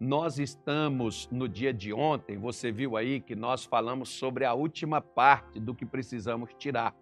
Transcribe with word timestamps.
nós 0.00 0.38
estamos 0.38 1.28
no 1.30 1.48
dia 1.48 1.72
de 1.72 1.92
ontem, 1.92 2.38
você 2.38 2.70
viu 2.70 2.96
aí 2.96 3.20
que 3.20 3.34
nós 3.34 3.64
falamos 3.64 4.08
sobre 4.10 4.44
a 4.44 4.54
última 4.54 5.00
parte 5.00 5.58
do 5.58 5.74
que 5.74 5.84
precisamos 5.84 6.54
tirar. 6.54 6.94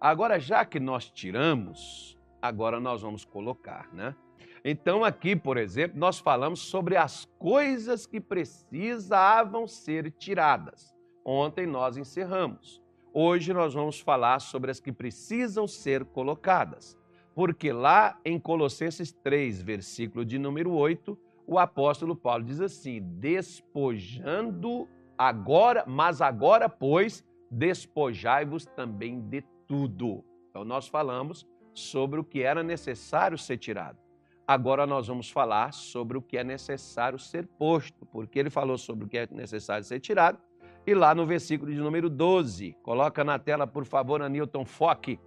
Agora, 0.00 0.40
já 0.40 0.64
que 0.64 0.80
nós 0.80 1.08
tiramos, 1.08 2.18
agora 2.42 2.80
nós 2.80 3.02
vamos 3.02 3.24
colocar, 3.24 3.88
né? 3.92 4.16
Então, 4.64 5.04
aqui, 5.04 5.36
por 5.36 5.56
exemplo, 5.56 5.98
nós 5.98 6.18
falamos 6.18 6.60
sobre 6.60 6.96
as 6.96 7.26
coisas 7.38 8.06
que 8.06 8.20
precisavam 8.20 9.68
ser 9.68 10.10
tiradas. 10.10 10.94
Ontem 11.24 11.66
nós 11.66 11.96
encerramos. 11.96 12.82
Hoje 13.12 13.52
nós 13.52 13.74
vamos 13.74 14.00
falar 14.00 14.40
sobre 14.40 14.70
as 14.70 14.80
que 14.80 14.90
precisam 14.90 15.68
ser 15.68 16.04
colocadas. 16.06 16.98
Porque 17.34 17.72
lá 17.72 18.18
em 18.24 18.40
Colossenses 18.40 19.12
3, 19.12 19.62
versículo 19.62 20.24
de 20.24 20.38
número 20.38 20.72
8, 20.72 21.16
o 21.46 21.58
apóstolo 21.58 22.16
Paulo 22.16 22.44
diz 22.44 22.60
assim: 22.60 23.00
despojando 23.02 24.88
agora, 25.16 25.84
mas 25.86 26.20
agora, 26.20 26.68
pois, 26.68 27.24
despojai-vos 27.50 28.66
também 28.66 29.20
de 29.20 29.42
tudo. 29.66 30.24
Então, 30.50 30.64
nós 30.64 30.88
falamos 30.88 31.46
sobre 31.72 32.20
o 32.20 32.24
que 32.24 32.42
era 32.42 32.62
necessário 32.62 33.36
ser 33.36 33.58
tirado. 33.58 33.98
Agora 34.46 34.86
nós 34.86 35.08
vamos 35.08 35.30
falar 35.30 35.72
sobre 35.72 36.18
o 36.18 36.22
que 36.22 36.36
é 36.36 36.44
necessário 36.44 37.18
ser 37.18 37.46
posto, 37.46 38.04
porque 38.06 38.38
ele 38.38 38.50
falou 38.50 38.76
sobre 38.76 39.06
o 39.06 39.08
que 39.08 39.16
é 39.16 39.26
necessário 39.30 39.84
ser 39.84 40.00
tirado. 40.00 40.38
E 40.86 40.92
lá 40.92 41.14
no 41.14 41.24
versículo 41.24 41.72
de 41.72 41.78
número 41.78 42.10
12, 42.10 42.76
coloca 42.82 43.24
na 43.24 43.38
tela, 43.38 43.66
por 43.66 43.86
favor, 43.86 44.20
Anilton 44.20 44.66
Foque. 44.66 45.18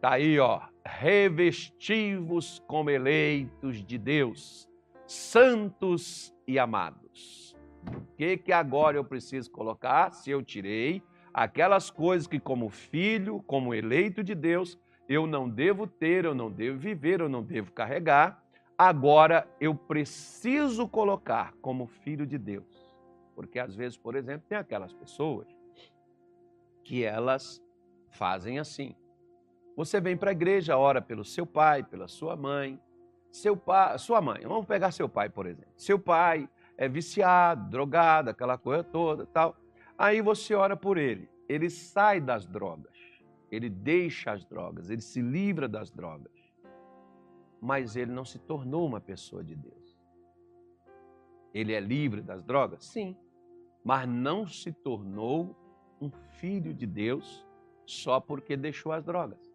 Tá 0.00 0.12
aí, 0.12 0.38
ó. 0.38 0.60
Revestivos 0.86 2.62
como 2.68 2.90
eleitos 2.90 3.84
de 3.84 3.98
Deus, 3.98 4.68
santos 5.10 6.32
e 6.46 6.56
amados. 6.56 7.56
O 7.84 8.16
que, 8.16 8.36
que 8.36 8.52
agora 8.52 8.96
eu 8.96 9.04
preciso 9.04 9.50
colocar? 9.50 10.12
Se 10.12 10.30
eu 10.30 10.40
tirei 10.40 11.02
aquelas 11.34 11.90
coisas 11.90 12.28
que, 12.28 12.38
como 12.38 12.70
filho, 12.70 13.42
como 13.42 13.74
eleito 13.74 14.22
de 14.22 14.36
Deus, 14.36 14.78
eu 15.08 15.26
não 15.26 15.48
devo 15.48 15.84
ter, 15.84 16.24
eu 16.24 16.32
não 16.32 16.48
devo 16.48 16.78
viver, 16.78 17.20
eu 17.20 17.28
não 17.28 17.42
devo 17.42 17.72
carregar, 17.72 18.40
agora 18.78 19.48
eu 19.60 19.74
preciso 19.74 20.86
colocar 20.86 21.54
como 21.60 21.88
filho 21.88 22.24
de 22.24 22.38
Deus. 22.38 22.94
Porque 23.34 23.58
às 23.58 23.74
vezes, 23.74 23.98
por 23.98 24.14
exemplo, 24.14 24.46
tem 24.48 24.58
aquelas 24.58 24.92
pessoas 24.92 25.48
que 26.84 27.02
elas 27.02 27.60
fazem 28.10 28.60
assim. 28.60 28.94
Você 29.76 30.00
vem 30.00 30.16
para 30.16 30.30
a 30.30 30.32
igreja, 30.32 30.76
ora 30.76 31.02
pelo 31.02 31.24
seu 31.24 31.44
pai, 31.44 31.82
pela 31.82 32.06
sua 32.06 32.36
mãe, 32.36 32.78
seu 33.30 33.56
pai, 33.56 33.98
sua 33.98 34.20
mãe, 34.20 34.40
vamos 34.42 34.66
pegar 34.66 34.90
seu 34.90 35.08
pai, 35.08 35.28
por 35.28 35.46
exemplo. 35.46 35.72
Seu 35.76 35.98
pai 35.98 36.48
é 36.76 36.88
viciado, 36.88 37.70
drogado, 37.70 38.30
aquela 38.30 38.58
coisa 38.58 38.82
toda, 38.82 39.26
tal. 39.26 39.56
Aí 39.96 40.20
você 40.20 40.54
ora 40.54 40.76
por 40.76 40.96
ele. 40.96 41.28
Ele 41.48 41.68
sai 41.68 42.20
das 42.20 42.46
drogas. 42.46 42.98
Ele 43.50 43.68
deixa 43.68 44.32
as 44.32 44.44
drogas, 44.44 44.90
ele 44.90 45.02
se 45.02 45.20
livra 45.20 45.68
das 45.68 45.90
drogas. 45.90 46.32
Mas 47.60 47.96
ele 47.96 48.12
não 48.12 48.24
se 48.24 48.38
tornou 48.38 48.86
uma 48.86 49.00
pessoa 49.00 49.44
de 49.44 49.56
Deus. 49.56 50.00
Ele 51.52 51.72
é 51.72 51.80
livre 51.80 52.22
das 52.22 52.44
drogas? 52.44 52.84
Sim. 52.84 53.16
Mas 53.84 54.08
não 54.08 54.46
se 54.46 54.72
tornou 54.72 55.56
um 56.00 56.10
filho 56.10 56.72
de 56.72 56.86
Deus 56.86 57.44
só 57.84 58.20
porque 58.20 58.56
deixou 58.56 58.92
as 58.92 59.04
drogas. 59.04 59.50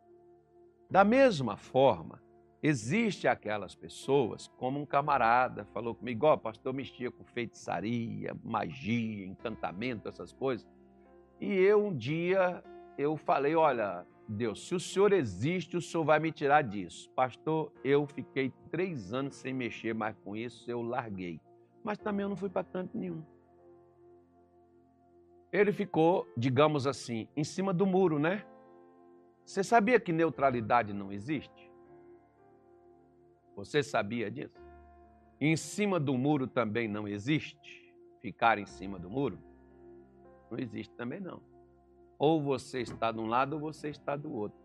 Da 0.89 1.03
mesma 1.03 1.57
forma, 1.57 2.21
Existe 2.67 3.27
aquelas 3.27 3.75
pessoas, 3.75 4.47
como 4.57 4.79
um 4.79 4.87
camarada 4.87 5.65
falou 5.65 5.93
comigo, 5.93 6.25
ó, 6.25 6.33
oh, 6.33 6.37
pastor 6.39 6.73
mexia 6.73 7.11
com 7.11 7.23
feitiçaria, 7.23 8.35
magia, 8.43 9.23
encantamento, 9.23 10.09
essas 10.09 10.33
coisas. 10.33 10.67
E 11.39 11.53
eu 11.53 11.85
um 11.85 11.95
dia, 11.95 12.63
eu 12.97 13.15
falei, 13.17 13.53
olha, 13.53 14.03
Deus, 14.27 14.67
se 14.67 14.73
o 14.73 14.79
senhor 14.79 15.13
existe, 15.13 15.77
o 15.77 15.81
senhor 15.81 16.03
vai 16.05 16.19
me 16.19 16.31
tirar 16.31 16.63
disso. 16.63 17.07
Pastor, 17.11 17.71
eu 17.83 18.07
fiquei 18.07 18.51
três 18.71 19.13
anos 19.13 19.35
sem 19.35 19.53
mexer 19.53 19.93
mais 19.93 20.17
com 20.23 20.35
isso, 20.35 20.67
eu 20.67 20.81
larguei. 20.81 21.39
Mas 21.83 21.99
também 21.99 22.23
eu 22.23 22.29
não 22.29 22.35
fui 22.35 22.49
para 22.49 22.63
canto 22.63 22.97
nenhum. 22.97 23.23
Ele 25.53 25.71
ficou, 25.71 26.27
digamos 26.35 26.87
assim, 26.87 27.27
em 27.37 27.43
cima 27.43 27.71
do 27.71 27.85
muro, 27.85 28.17
né? 28.17 28.43
Você 29.45 29.63
sabia 29.63 29.99
que 29.99 30.11
neutralidade 30.11 30.93
não 30.93 31.13
existe? 31.13 31.64
Você 33.55 33.81
sabia 33.81 34.29
disso? 34.29 34.61
Em 35.39 35.55
cima 35.55 35.99
do 35.99 36.17
muro 36.17 36.47
também 36.47 36.87
não 36.87 37.07
existe? 37.07 37.93
Ficar 38.21 38.57
em 38.57 38.65
cima 38.65 38.99
do 38.99 39.09
muro? 39.09 39.39
Não 40.49 40.59
existe 40.59 40.93
também 40.95 41.19
não. 41.19 41.41
Ou 42.17 42.41
você 42.41 42.81
está 42.81 43.11
de 43.11 43.19
um 43.19 43.27
lado 43.27 43.53
ou 43.53 43.59
você 43.59 43.89
está 43.89 44.15
do 44.15 44.33
outro. 44.33 44.57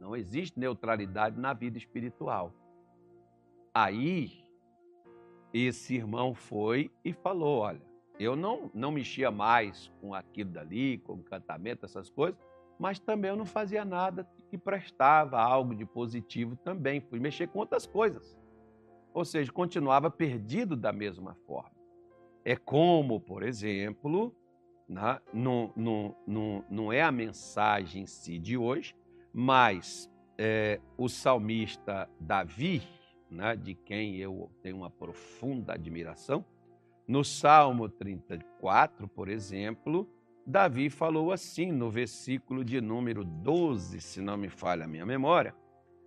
Não 0.00 0.14
existe 0.14 0.58
neutralidade 0.58 1.38
na 1.38 1.52
vida 1.52 1.78
espiritual. 1.78 2.52
Aí, 3.72 4.44
esse 5.52 5.94
irmão 5.94 6.34
foi 6.34 6.90
e 7.04 7.12
falou: 7.12 7.60
Olha, 7.60 7.82
eu 8.18 8.36
não, 8.36 8.70
não 8.74 8.90
mexia 8.90 9.30
mais 9.30 9.92
com 10.00 10.14
aquilo 10.14 10.50
dali, 10.50 10.98
com 10.98 11.14
encantamento, 11.14 11.84
essas 11.84 12.10
coisas, 12.10 12.38
mas 12.78 12.98
também 12.98 13.30
eu 13.30 13.36
não 13.36 13.46
fazia 13.46 13.84
nada 13.84 14.28
que 14.48 14.58
prestava 14.58 15.40
algo 15.40 15.74
de 15.74 15.84
positivo 15.84 16.56
também. 16.56 17.00
Fui 17.00 17.18
mexer 17.18 17.48
com 17.48 17.58
outras 17.58 17.86
coisas. 17.86 18.38
Ou 19.12 19.24
seja, 19.24 19.50
continuava 19.52 20.10
perdido 20.10 20.76
da 20.76 20.92
mesma 20.92 21.34
forma. 21.46 21.76
É 22.44 22.54
como, 22.54 23.20
por 23.20 23.42
exemplo, 23.42 24.34
né, 24.88 25.20
não, 25.32 25.72
não, 25.74 26.16
não, 26.26 26.64
não 26.70 26.92
é 26.92 27.02
a 27.02 27.10
mensagem 27.10 28.02
em 28.02 28.06
si 28.06 28.38
de 28.38 28.56
hoje, 28.56 28.94
mas 29.32 30.10
é, 30.38 30.80
o 30.96 31.08
salmista 31.08 32.08
Davi, 32.20 32.82
né, 33.30 33.56
de 33.56 33.74
quem 33.74 34.16
eu 34.16 34.50
tenho 34.62 34.76
uma 34.76 34.90
profunda 34.90 35.74
admiração, 35.74 36.44
no 37.06 37.24
Salmo 37.24 37.88
34, 37.88 39.08
por 39.08 39.28
exemplo, 39.28 40.08
Davi 40.46 40.88
falou 40.88 41.32
assim 41.32 41.72
no 41.72 41.90
versículo 41.90 42.64
de 42.64 42.80
número 42.80 43.24
12, 43.24 44.00
se 44.00 44.20
não 44.20 44.36
me 44.36 44.48
falha 44.48 44.84
a 44.84 44.88
minha 44.88 45.04
memória, 45.04 45.52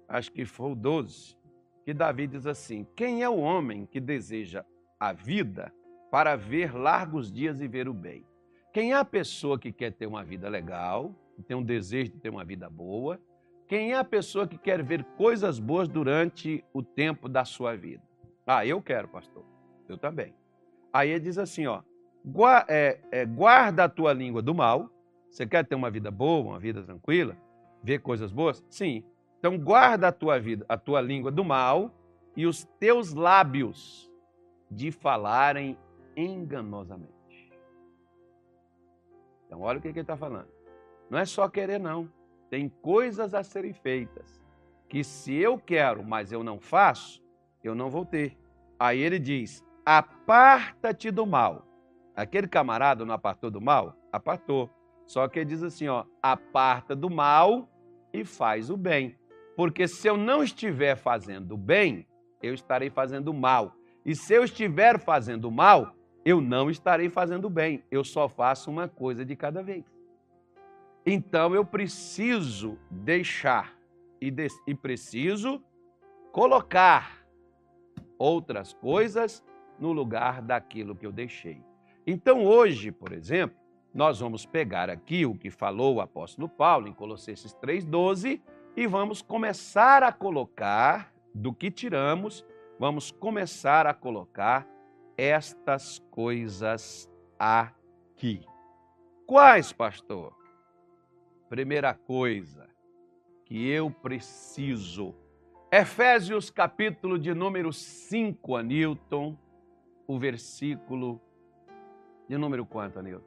acho 0.07 0.31
que 0.31 0.45
foi 0.45 0.72
o 0.72 0.75
12, 0.75 1.35
que 1.83 1.94
Davi 1.94 2.25
diz 2.25 2.47
assim: 2.47 2.88
Quem 2.95 3.22
é 3.22 3.28
o 3.28 3.38
homem 3.38 3.85
que 3.85 3.99
deseja 3.99 4.63
a 4.97 5.11
vida 5.11 5.73
para 6.09 6.38
ver 6.38 6.73
largos 6.73 7.29
dias 7.29 7.59
e 7.59 7.67
ver 7.67 7.89
o 7.89 7.94
bem? 7.94 8.25
Quem 8.72 8.94
é 8.94 8.95
a 8.95 9.03
pessoa 9.03 9.59
que 9.59 9.73
quer 9.73 9.91
ter 9.91 10.05
uma 10.05 10.23
vida 10.23 10.47
legal, 10.47 11.13
que 11.35 11.44
tem 11.44 11.57
um 11.57 11.63
desejo 11.63 12.13
de 12.13 12.19
ter 12.19 12.29
uma 12.29 12.45
vida 12.45 12.69
boa? 12.69 13.19
Quem 13.67 13.91
é 13.91 13.97
a 13.97 14.05
pessoa 14.05 14.47
que 14.47 14.57
quer 14.57 14.81
ver 14.81 15.03
coisas 15.17 15.59
boas 15.59 15.89
durante 15.89 16.63
o 16.73 16.81
tempo 16.81 17.28
da 17.28 17.44
sua 17.44 17.75
vida? 17.75 18.03
Ah, 18.47 18.66
eu 18.66 18.81
quero, 18.81 19.09
pastor. 19.09 19.44
Eu 19.88 19.97
também. 19.97 20.33
Aí 20.94 21.09
ele 21.09 21.19
diz 21.19 21.38
assim, 21.38 21.67
ó: 21.67 21.81
é, 22.68 23.00
é, 23.12 23.25
guarda 23.25 23.85
a 23.85 23.90
tua 23.90 24.13
língua 24.13 24.41
do 24.41 24.53
mal. 24.53 24.90
Você 25.30 25.46
quer 25.46 25.66
ter 25.66 25.75
uma 25.75 25.91
vida 25.91 26.09
boa, 26.09 26.52
uma 26.52 26.59
vida 26.59 26.81
tranquila, 26.84 27.38
ver 27.84 28.00
coisas 28.00 28.31
boas? 28.31 28.63
Sim. 28.69 29.03
Então 29.38 29.57
guarda 29.57 30.07
a 30.07 30.12
tua 30.12 30.40
vida, 30.40 30.66
a 30.68 30.78
tua 30.78 31.00
língua 31.00 31.31
do 31.31 31.44
mal 31.44 31.94
e 32.35 32.46
os 32.46 32.66
teus 32.79 33.13
lábios 33.13 34.12
de 34.69 34.91
falarem 34.91 35.78
enganosamente. 36.16 37.53
Então 39.46 39.62
olha 39.62 39.79
o 39.79 39.81
que, 39.81 39.94
que 39.94 40.00
ele 40.00 40.03
está 40.03 40.18
falando. 40.18 40.47
Não 41.09 41.18
é 41.18 41.25
só 41.25 41.47
querer 41.47 41.79
não. 41.79 42.12
Tem 42.50 42.68
coisas 42.68 43.34
a 43.34 43.44
serem 43.44 43.74
feitas 43.74 44.44
que 44.88 45.03
se 45.03 45.34
eu 45.34 45.58
quero, 45.58 46.03
mas 46.03 46.31
eu 46.31 46.44
não 46.44 46.59
faço, 46.59 47.24
eu 47.63 47.75
não 47.75 47.90
vou 47.90 48.06
ter. 48.06 48.38
Aí 48.79 49.00
ele 49.00 49.19
diz: 49.19 49.63
aparta-te 49.85 51.11
do 51.11 51.26
mal 51.26 51.68
Aquele 52.19 52.49
camarada 52.49 53.05
não 53.05 53.13
apartou 53.13 53.49
do 53.49 53.61
mal? 53.61 53.95
Apartou. 54.11 54.69
Só 55.05 55.25
que 55.29 55.39
ele 55.39 55.45
diz 55.45 55.63
assim, 55.63 55.87
ó, 55.87 56.03
aparta 56.21 56.93
do 56.93 57.09
mal 57.09 57.69
e 58.11 58.25
faz 58.25 58.69
o 58.69 58.75
bem. 58.75 59.16
Porque 59.55 59.87
se 59.87 60.05
eu 60.05 60.17
não 60.17 60.43
estiver 60.43 60.97
fazendo 60.97 61.55
bem, 61.55 62.05
eu 62.43 62.53
estarei 62.53 62.89
fazendo 62.89 63.33
mal. 63.33 63.73
E 64.05 64.13
se 64.13 64.33
eu 64.33 64.43
estiver 64.43 64.99
fazendo 64.99 65.49
mal, 65.49 65.95
eu 66.25 66.41
não 66.41 66.69
estarei 66.69 67.07
fazendo 67.07 67.49
bem. 67.49 67.85
Eu 67.89 68.03
só 68.03 68.27
faço 68.27 68.69
uma 68.69 68.89
coisa 68.89 69.23
de 69.23 69.33
cada 69.33 69.63
vez. 69.63 69.85
Então 71.05 71.55
eu 71.55 71.63
preciso 71.63 72.77
deixar 72.91 73.73
e, 74.19 74.29
de 74.29 74.49
e 74.67 74.75
preciso 74.75 75.63
colocar 76.33 77.25
outras 78.17 78.73
coisas 78.73 79.41
no 79.79 79.93
lugar 79.93 80.41
daquilo 80.41 80.93
que 80.93 81.05
eu 81.05 81.13
deixei. 81.13 81.68
Então, 82.11 82.44
hoje, 82.44 82.91
por 82.91 83.14
exemplo, 83.14 83.56
nós 83.94 84.20
vamos 84.20 84.44
pegar 84.44 84.90
aqui 84.90 85.28
o 85.28 85.35
que 85.35 85.52
falou 85.52 85.97
o 85.97 86.02
apóstolo 86.02 86.50
Paulo 86.50 86.88
em 86.88 86.91
Colossenses 86.91 87.53
3,12 87.53 88.41
e 88.76 88.88
vamos 88.88 89.22
começar 89.22 90.02
a 90.02 90.11
colocar 90.11 91.14
do 91.35 91.53
que 91.53 91.70
tiramos, 91.70 92.44
vamos 92.79 93.11
começar 93.11 93.85
a 93.85 93.94
colocar 93.94 94.67
estas 95.16 96.00
coisas 96.09 97.08
aqui. 97.38 98.44
Quais, 99.28 99.72
pastor? 99.72 100.35
Primeira 101.47 101.94
coisa 101.94 102.67
que 103.46 103.70
eu 103.70 103.91
preciso. 103.91 105.14
Efésios 105.72 106.50
capítulo 106.50 107.20
de 107.20 107.35
número 107.35 107.72
5, 107.72 108.55
Anilton, 108.55 109.38
o 110.08 110.17
versículo 110.17 111.22
de 112.29 112.37
número 112.37 112.64
quanto, 112.64 112.99
Anilton? 112.99 113.26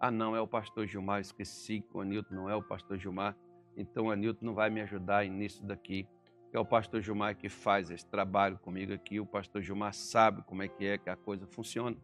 Ah, 0.00 0.10
não, 0.10 0.34
é 0.34 0.40
o 0.40 0.46
pastor 0.46 0.84
Gilmar, 0.84 1.20
esqueci 1.20 1.80
que 1.80 1.96
o 1.96 2.00
Anilton 2.00 2.34
não 2.34 2.50
é 2.50 2.56
o 2.56 2.62
pastor 2.62 2.98
Gilmar, 2.98 3.36
então 3.76 4.06
o 4.06 4.10
Anilton 4.10 4.44
não 4.46 4.54
vai 4.54 4.68
me 4.68 4.80
ajudar 4.80 5.24
nisso 5.26 5.64
daqui. 5.64 6.08
É 6.52 6.58
o 6.58 6.64
pastor 6.64 7.00
Gilmar 7.00 7.36
que 7.36 7.48
faz 7.48 7.88
esse 7.88 8.04
trabalho 8.04 8.58
comigo 8.58 8.92
aqui, 8.92 9.20
o 9.20 9.26
pastor 9.26 9.62
Gilmar 9.62 9.94
sabe 9.94 10.42
como 10.42 10.60
é 10.60 10.66
que 10.66 10.84
é 10.84 10.98
que 10.98 11.08
a 11.08 11.14
coisa 11.14 11.46
funciona. 11.46 11.96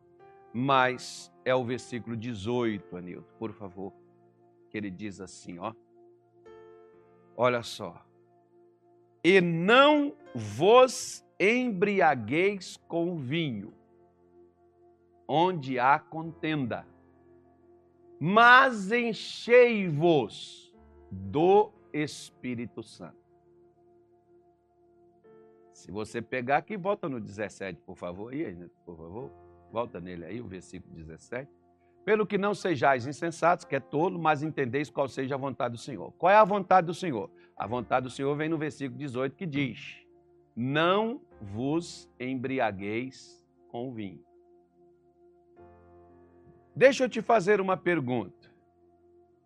Mas 0.53 1.32
é 1.44 1.53
o 1.53 1.64
versículo 1.64 2.17
18, 2.17 2.97
Anilton, 2.97 3.26
por 3.37 3.53
favor, 3.53 3.93
que 4.70 4.79
ele 4.79 4.93
diz 4.93 5.20
assim, 5.20 5.58
ó. 5.58 5.75
Olha 7.37 7.64
só. 7.64 8.06
E 9.25 9.41
não 9.41 10.14
vos 10.32 11.25
embriagueis 11.41 12.76
com 12.87 13.19
vinho, 13.19 13.75
onde 15.28 15.78
há 15.78 15.99
contenda, 15.99 16.87
mas 18.19 18.90
enchei-vos 18.93 20.75
do 21.11 21.73
Espírito 21.93 22.82
Santo. 22.82 23.26
Se 25.73 25.90
você 25.90 26.23
pegar 26.23 26.58
aqui, 26.58 26.76
volta 26.76 27.08
no 27.08 27.20
17, 27.20 27.81
por 27.82 27.96
favor, 27.96 28.32
aí, 28.32 28.56
por 28.84 28.96
favor. 28.96 29.31
Volta 29.70 30.00
nele 30.00 30.25
aí, 30.25 30.40
o 30.40 30.46
versículo 30.46 30.94
17. 30.94 31.50
Pelo 32.05 32.26
que 32.26 32.38
não 32.38 32.55
sejais 32.55 33.06
insensatos, 33.06 33.64
que 33.64 33.76
é 33.76 33.81
tolo, 33.81 34.19
mas 34.19 34.43
entendeis 34.43 34.88
qual 34.88 35.06
seja 35.06 35.34
a 35.34 35.38
vontade 35.38 35.72
do 35.72 35.79
Senhor. 35.79 36.12
Qual 36.12 36.32
é 36.32 36.37
a 36.37 36.44
vontade 36.44 36.87
do 36.87 36.94
Senhor? 36.94 37.31
A 37.56 37.67
vontade 37.67 38.05
do 38.05 38.11
Senhor 38.11 38.34
vem 38.37 38.49
no 38.49 38.56
versículo 38.56 38.99
18 38.99 39.37
que 39.37 39.44
diz: 39.44 39.99
Não 40.55 41.20
vos 41.40 42.08
embriagueis 42.19 43.44
com 43.69 43.93
vinho. 43.93 44.25
Deixa 46.76 47.05
eu 47.05 47.08
te 47.08 47.23
fazer 47.23 47.58
uma 47.58 47.75
pergunta. 47.75 48.55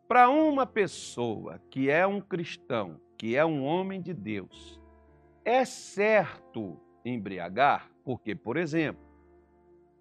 Para 0.08 0.28
uma 0.28 0.66
pessoa 0.66 1.60
que 1.70 1.88
é 1.88 2.04
um 2.04 2.20
cristão, 2.20 3.00
que 3.16 3.36
é 3.36 3.46
um 3.46 3.62
homem 3.62 4.02
de 4.02 4.12
Deus, 4.12 4.80
é 5.44 5.64
certo 5.64 6.76
embriagar? 7.04 7.88
Porque, 8.04 8.34
por 8.34 8.56
exemplo, 8.56 9.00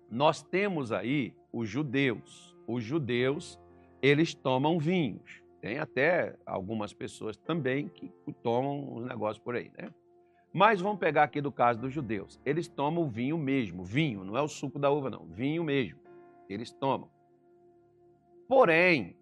nós 0.10 0.42
temos 0.42 0.92
aí 0.92 1.36
os 1.54 1.70
judeus. 1.70 2.58
Os 2.66 2.84
judeus, 2.84 3.60
eles 4.02 4.34
tomam 4.34 4.80
vinhos. 4.80 5.44
Tem 5.62 5.78
até 5.78 6.36
algumas 6.48 6.94
pessoas 6.94 7.38
também 7.38 7.90
que 7.90 8.12
tomam 8.42 8.92
os 8.96 9.06
negócios 9.06 9.38
por 9.38 9.56
aí, 9.56 9.72
né? 9.78 9.94
Mas 10.52 10.82
vamos 10.82 10.98
pegar 10.98 11.26
aqui 11.26 11.42
do 11.42 11.52
caso 11.52 11.80
dos 11.80 11.94
judeus. 11.94 12.42
Eles 12.44 12.68
tomam 12.68 13.08
vinho 13.08 13.38
mesmo, 13.38 13.84
vinho, 13.84 14.24
não 14.24 14.36
é 14.36 14.42
o 14.42 14.48
suco 14.48 14.80
da 14.80 14.90
uva, 14.90 15.12
não, 15.12 15.28
vinho 15.28 15.64
mesmo. 15.64 16.00
Eles 16.50 16.72
tomam. 16.72 17.19
Porém, 18.50 19.16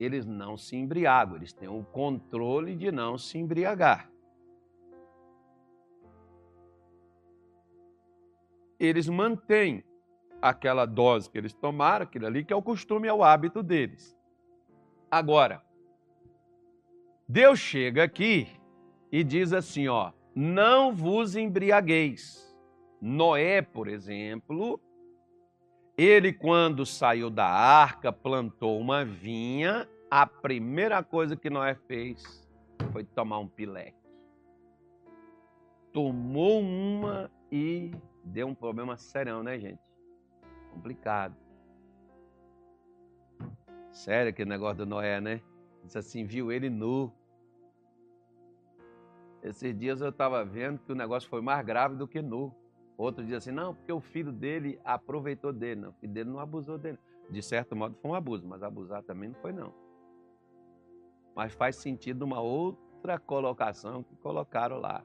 eles 0.00 0.26
não 0.26 0.56
se 0.56 0.74
embriagam, 0.74 1.36
eles 1.36 1.52
têm 1.52 1.68
o 1.68 1.84
controle 1.84 2.74
de 2.74 2.90
não 2.90 3.16
se 3.16 3.38
embriagar. 3.38 4.10
Eles 8.76 9.08
mantêm 9.08 9.84
aquela 10.42 10.86
dose 10.86 11.30
que 11.30 11.38
eles 11.38 11.54
tomaram, 11.54 12.02
aquilo 12.02 12.26
ali 12.26 12.44
que 12.44 12.52
é 12.52 12.56
o 12.56 12.60
costume, 12.60 13.06
é 13.06 13.12
o 13.12 13.22
hábito 13.22 13.62
deles. 13.62 14.18
Agora, 15.08 15.64
Deus 17.28 17.60
chega 17.60 18.02
aqui 18.02 18.48
e 19.12 19.22
diz 19.22 19.52
assim, 19.52 19.86
ó, 19.86 20.10
não 20.34 20.92
vos 20.92 21.36
embriagueis. 21.36 22.52
Noé, 23.00 23.62
por 23.62 23.86
exemplo, 23.86 24.80
ele, 25.96 26.32
quando 26.32 26.84
saiu 26.84 27.30
da 27.30 27.46
arca, 27.46 28.12
plantou 28.12 28.78
uma 28.78 29.04
vinha. 29.04 29.88
A 30.10 30.26
primeira 30.26 31.02
coisa 31.02 31.36
que 31.36 31.48
Noé 31.48 31.74
fez 31.74 32.48
foi 32.92 33.04
tomar 33.04 33.38
um 33.38 33.48
pileque. 33.48 33.96
Tomou 35.92 36.60
uma 36.60 37.30
e 37.50 37.92
deu 38.24 38.48
um 38.48 38.54
problema 38.54 38.96
sério, 38.96 39.42
né, 39.42 39.58
gente? 39.58 39.80
Complicado. 40.72 41.36
Sério 43.92 44.30
aquele 44.30 44.50
negócio 44.50 44.78
do 44.78 44.86
Noé, 44.86 45.20
né? 45.20 45.40
Diz 45.84 45.96
assim, 45.96 46.24
viu 46.24 46.50
ele 46.50 46.68
nu. 46.68 47.12
Esses 49.40 49.76
dias 49.78 50.00
eu 50.00 50.08
estava 50.08 50.44
vendo 50.44 50.80
que 50.80 50.90
o 50.90 50.96
negócio 50.96 51.28
foi 51.28 51.40
mais 51.40 51.64
grave 51.64 51.94
do 51.94 52.08
que 52.08 52.20
nu. 52.20 52.52
Outro 52.96 53.24
diz 53.24 53.34
assim, 53.34 53.50
não, 53.50 53.74
porque 53.74 53.92
o 53.92 54.00
filho 54.00 54.32
dele 54.32 54.80
aproveitou 54.84 55.52
dele. 55.52 55.80
Não, 55.80 55.90
o 55.90 55.94
filho 55.94 56.12
dele 56.12 56.30
não 56.30 56.38
abusou 56.38 56.78
dele. 56.78 56.98
De 57.28 57.42
certo 57.42 57.74
modo 57.74 57.96
foi 58.00 58.10
um 58.10 58.14
abuso, 58.14 58.46
mas 58.46 58.62
abusar 58.62 59.02
também 59.02 59.30
não 59.30 59.36
foi 59.36 59.52
não. 59.52 59.74
Mas 61.34 61.52
faz 61.52 61.76
sentido 61.76 62.22
uma 62.22 62.40
outra 62.40 63.18
colocação 63.18 64.02
que 64.02 64.14
colocaram 64.16 64.78
lá. 64.78 65.04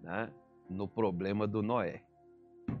Né? 0.00 0.32
No 0.68 0.88
problema 0.88 1.46
do 1.46 1.62
Noé. 1.62 2.02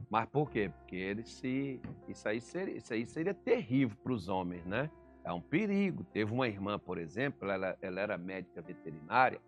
Mas 0.08 0.26
por 0.26 0.50
quê? 0.50 0.70
Porque 0.70 0.96
ele 0.96 1.22
se. 1.24 1.80
Isso 2.06 2.28
aí 2.28 2.40
seria, 2.40 2.76
isso 2.76 2.92
aí 2.92 3.04
seria 3.04 3.34
terrível 3.34 3.96
para 4.02 4.12
os 4.12 4.28
homens, 4.28 4.64
né? 4.64 4.90
É 5.24 5.32
um 5.32 5.40
perigo. 5.40 6.04
Teve 6.04 6.32
uma 6.32 6.48
irmã, 6.48 6.78
por 6.78 6.96
exemplo, 6.98 7.50
ela, 7.50 7.76
ela 7.82 8.00
era 8.00 8.16
médica 8.16 8.62
veterinária, 8.62 9.40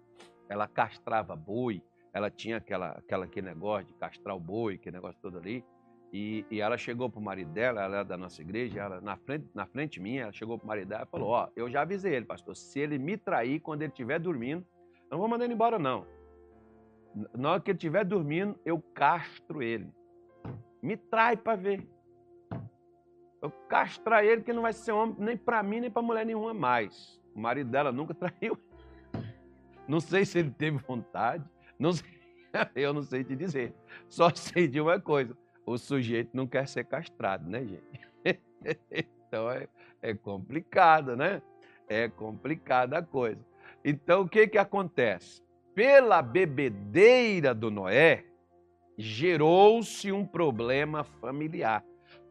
ela 0.48 0.66
castrava 0.66 1.34
boi 1.34 1.82
ela 2.12 2.30
tinha 2.30 2.56
aquela, 2.56 2.90
aquela 2.90 3.24
aquele 3.24 3.48
negócio 3.48 3.86
de 3.86 3.94
castrar 3.94 4.36
o 4.36 4.40
boi, 4.40 4.74
aquele 4.74 4.96
negócio 4.96 5.18
todo 5.20 5.38
ali. 5.38 5.64
E, 6.12 6.44
e 6.50 6.60
ela 6.60 6.76
chegou 6.76 7.08
para 7.08 7.20
o 7.20 7.22
marido 7.22 7.52
dela, 7.52 7.82
ela 7.82 7.98
é 7.98 8.04
da 8.04 8.16
nossa 8.16 8.42
igreja, 8.42 8.80
ela, 8.80 9.00
na, 9.00 9.16
frente, 9.16 9.48
na 9.54 9.64
frente 9.64 10.00
minha, 10.00 10.22
ela 10.22 10.32
chegou 10.32 10.58
para 10.58 10.64
o 10.64 10.68
marido 10.68 10.88
dela 10.88 11.04
e 11.04 11.10
falou: 11.10 11.28
Ó, 11.28 11.48
eu 11.54 11.70
já 11.70 11.82
avisei 11.82 12.14
ele, 12.14 12.26
pastor, 12.26 12.56
se 12.56 12.80
ele 12.80 12.98
me 12.98 13.16
trair 13.16 13.60
quando 13.60 13.82
ele 13.82 13.92
estiver 13.92 14.18
dormindo, 14.18 14.66
eu 15.04 15.12
não 15.12 15.18
vou 15.18 15.28
mandar 15.28 15.44
ele 15.44 15.54
embora, 15.54 15.78
não. 15.78 16.04
Na 17.36 17.52
hora 17.52 17.60
que 17.60 17.70
ele 17.70 17.76
estiver 17.76 18.04
dormindo, 18.04 18.58
eu 18.64 18.80
castro 18.94 19.62
ele. 19.62 19.88
Me 20.82 20.96
trai 20.96 21.36
para 21.36 21.56
ver. 21.56 21.86
Eu 23.40 23.50
castrar 23.68 24.24
ele, 24.24 24.42
que 24.42 24.52
não 24.52 24.62
vai 24.62 24.72
ser 24.72 24.92
homem 24.92 25.14
nem 25.18 25.36
para 25.36 25.62
mim, 25.62 25.80
nem 25.80 25.90
para 25.90 26.02
mulher 26.02 26.26
nenhuma 26.26 26.52
mais. 26.52 27.20
O 27.34 27.40
marido 27.40 27.70
dela 27.70 27.92
nunca 27.92 28.14
traiu. 28.14 28.58
Não 29.86 30.00
sei 30.00 30.24
se 30.24 30.38
ele 30.38 30.50
teve 30.50 30.78
vontade, 30.78 31.44
não 31.80 31.94
sei, 31.94 32.06
eu 32.76 32.92
não 32.92 33.02
sei 33.02 33.24
te 33.24 33.34
dizer. 33.34 33.74
Só 34.08 34.32
sei 34.34 34.68
de 34.68 34.80
uma 34.80 35.00
coisa: 35.00 35.36
o 35.64 35.78
sujeito 35.78 36.30
não 36.34 36.46
quer 36.46 36.68
ser 36.68 36.84
castrado, 36.84 37.48
né, 37.48 37.64
gente? 37.64 38.00
Então 39.26 39.48
é, 39.48 39.68
é 40.02 40.12
complicado, 40.12 41.16
né? 41.16 41.40
É 41.88 42.08
complicada 42.08 42.98
a 42.98 43.02
coisa. 43.02 43.40
Então 43.82 44.22
o 44.22 44.28
que, 44.28 44.46
que 44.48 44.58
acontece? 44.58 45.40
Pela 45.72 46.20
bebedeira 46.20 47.54
do 47.54 47.70
Noé, 47.70 48.24
gerou-se 48.98 50.10
um 50.10 50.26
problema 50.26 51.04
familiar. 51.04 51.84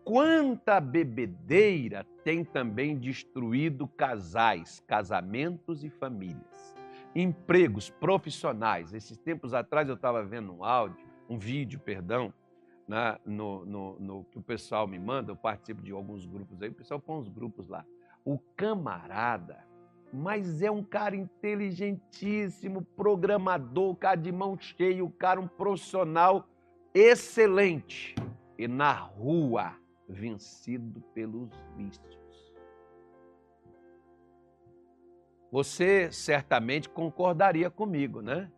Quanta 0.03 0.79
bebedeira 0.79 2.05
tem 2.23 2.43
também 2.43 2.97
destruído 2.97 3.87
casais, 3.87 4.83
casamentos 4.85 5.83
e 5.83 5.89
famílias 5.89 6.78
empregos 7.15 7.89
profissionais. 7.89 8.93
Esses 8.93 9.17
tempos 9.17 9.53
atrás 9.53 9.87
eu 9.87 9.95
estava 9.95 10.23
vendo 10.23 10.53
um 10.53 10.63
áudio, 10.63 11.05
um 11.29 11.37
vídeo, 11.37 11.79
perdão, 11.79 12.33
né, 12.87 13.17
no, 13.25 13.65
no, 13.65 13.99
no, 13.99 14.23
que 14.25 14.39
o 14.39 14.41
pessoal 14.41 14.87
me 14.87 14.97
manda, 14.97 15.31
eu 15.31 15.35
participo 15.35 15.81
de 15.81 15.91
alguns 15.91 16.25
grupos 16.25 16.61
aí, 16.61 16.69
o 16.69 16.73
pessoal 16.73 16.99
põe 16.99 17.19
uns 17.19 17.29
grupos 17.29 17.67
lá. 17.67 17.85
O 18.25 18.39
camarada, 18.55 19.63
mas 20.11 20.61
é 20.61 20.71
um 20.71 20.83
cara 20.83 21.15
inteligentíssimo, 21.15 22.81
programador, 22.81 23.95
cara 23.95 24.15
de 24.15 24.31
mão 24.31 24.57
cheia, 24.57 25.05
o 25.05 25.11
cara 25.11 25.39
um 25.39 25.47
profissional 25.47 26.47
excelente. 26.93 28.15
E 28.57 28.67
na 28.67 28.91
rua, 28.91 29.75
vencido 30.07 30.99
pelos 31.13 31.49
vícios. 31.77 32.17
Você 35.51 36.11
certamente 36.11 36.87
concordaria 36.89 37.69
comigo, 37.69 38.21
né? 38.21 38.51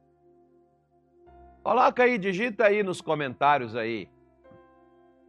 Coloca 1.64 2.04
aí, 2.04 2.18
digita 2.18 2.66
aí 2.66 2.84
nos 2.84 3.02
comentários 3.02 3.76
aí. 3.76 4.10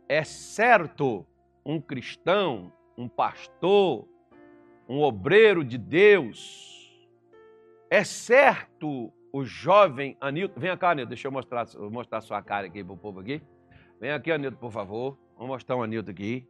É 0.09 0.25
certo 0.25 1.26
um 1.64 1.81
cristão, 1.81 2.73
um 2.97 3.09
pastor, 3.09 4.09
um 4.88 5.00
obreiro 5.00 5.62
de 5.64 5.78
Deus, 5.78 6.73
é 7.88 8.04
certo 8.04 9.12
o 9.33 9.45
jovem 9.45 10.16
Anilton, 10.21 10.59
vem 10.59 10.76
cá, 10.76 10.90
Anilton, 10.90 11.09
deixa 11.11 11.28
eu 11.28 11.33
mostrar, 11.33 11.66
mostrar 11.90 12.21
sua 12.21 12.42
cara 12.42 12.66
aqui 12.66 12.83
para 12.83 12.92
o 12.92 12.97
povo 12.97 13.21
aqui. 13.21 13.42
Vem 14.00 14.11
aqui, 14.11 14.33
Anilton, 14.33 14.57
por 14.57 14.73
favor. 14.73 15.19
Vamos 15.37 15.52
mostrar 15.52 15.76
um 15.76 15.83
Anilton 15.83 16.11
aqui. 16.11 16.49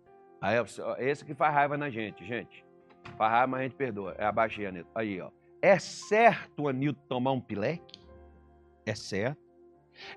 Esse 0.99 1.25
que 1.25 1.35
faz 1.35 1.53
raiva 1.53 1.77
na 1.77 1.91
gente, 1.91 2.25
gente. 2.25 2.65
Faz 3.17 3.31
raiva, 3.31 3.47
mas 3.47 3.61
a 3.61 3.63
gente 3.65 3.77
perdoa. 3.77 4.15
É 4.19 4.25
abaixei, 4.25 4.67
Anilton. 4.67 4.91
Aí, 4.95 5.21
ó. 5.21 5.31
É 5.61 5.79
certo 5.79 6.65
o 6.65 6.69
Anilton 6.69 7.01
tomar 7.09 7.33
um 7.33 7.41
pileque? 7.41 8.01
É 8.85 8.95
certo. 8.95 9.41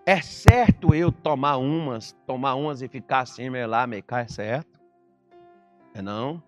É 0.05 0.21
certo 0.21 0.95
eu 0.95 1.11
tomar 1.11 1.57
umas, 1.57 2.13
tomar 2.25 2.55
umas 2.55 2.81
e 2.81 2.87
ficar 2.87 3.19
assim, 3.19 3.49
meio 3.49 3.67
lá, 3.67 3.85
meio 3.85 4.03
cá, 4.03 4.21
é 4.21 4.27
certo? 4.27 4.79
É 5.93 6.01
não? 6.01 6.41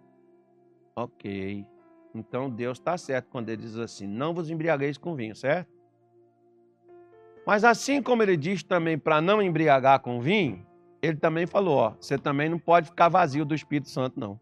Ok. 0.95 1.65
Então 2.13 2.49
Deus 2.49 2.79
está 2.79 2.97
certo 2.97 3.29
quando 3.29 3.49
ele 3.49 3.61
diz 3.61 3.77
assim: 3.77 4.07
não 4.07 4.33
vos 4.33 4.49
embriagueis 4.49 4.97
com 4.97 5.15
vinho, 5.15 5.35
certo? 5.35 5.71
Mas 7.45 7.63
assim 7.63 8.01
como 8.01 8.23
ele 8.23 8.35
diz 8.35 8.63
também 8.63 8.97
para 8.97 9.21
não 9.21 9.41
embriagar 9.41 9.99
com 9.99 10.19
vinho, 10.19 10.65
ele 11.01 11.17
também 11.17 11.45
falou: 11.45 11.77
ó, 11.77 11.89
você 11.91 12.17
também 12.17 12.49
não 12.49 12.59
pode 12.59 12.89
ficar 12.89 13.09
vazio 13.09 13.45
do 13.45 13.53
Espírito 13.53 13.89
Santo, 13.89 14.19
não. 14.19 14.39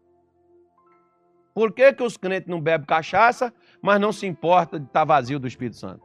Por 1.56 1.72
que, 1.72 1.90
que 1.90 2.02
os 2.02 2.18
crentes 2.18 2.50
não 2.50 2.60
bebem 2.60 2.86
cachaça, 2.86 3.50
mas 3.80 3.98
não 3.98 4.12
se 4.12 4.26
importa 4.26 4.78
de 4.78 4.84
estar 4.84 5.00
tá 5.00 5.04
vazio 5.06 5.38
do 5.38 5.48
Espírito 5.48 5.76
Santo? 5.76 6.04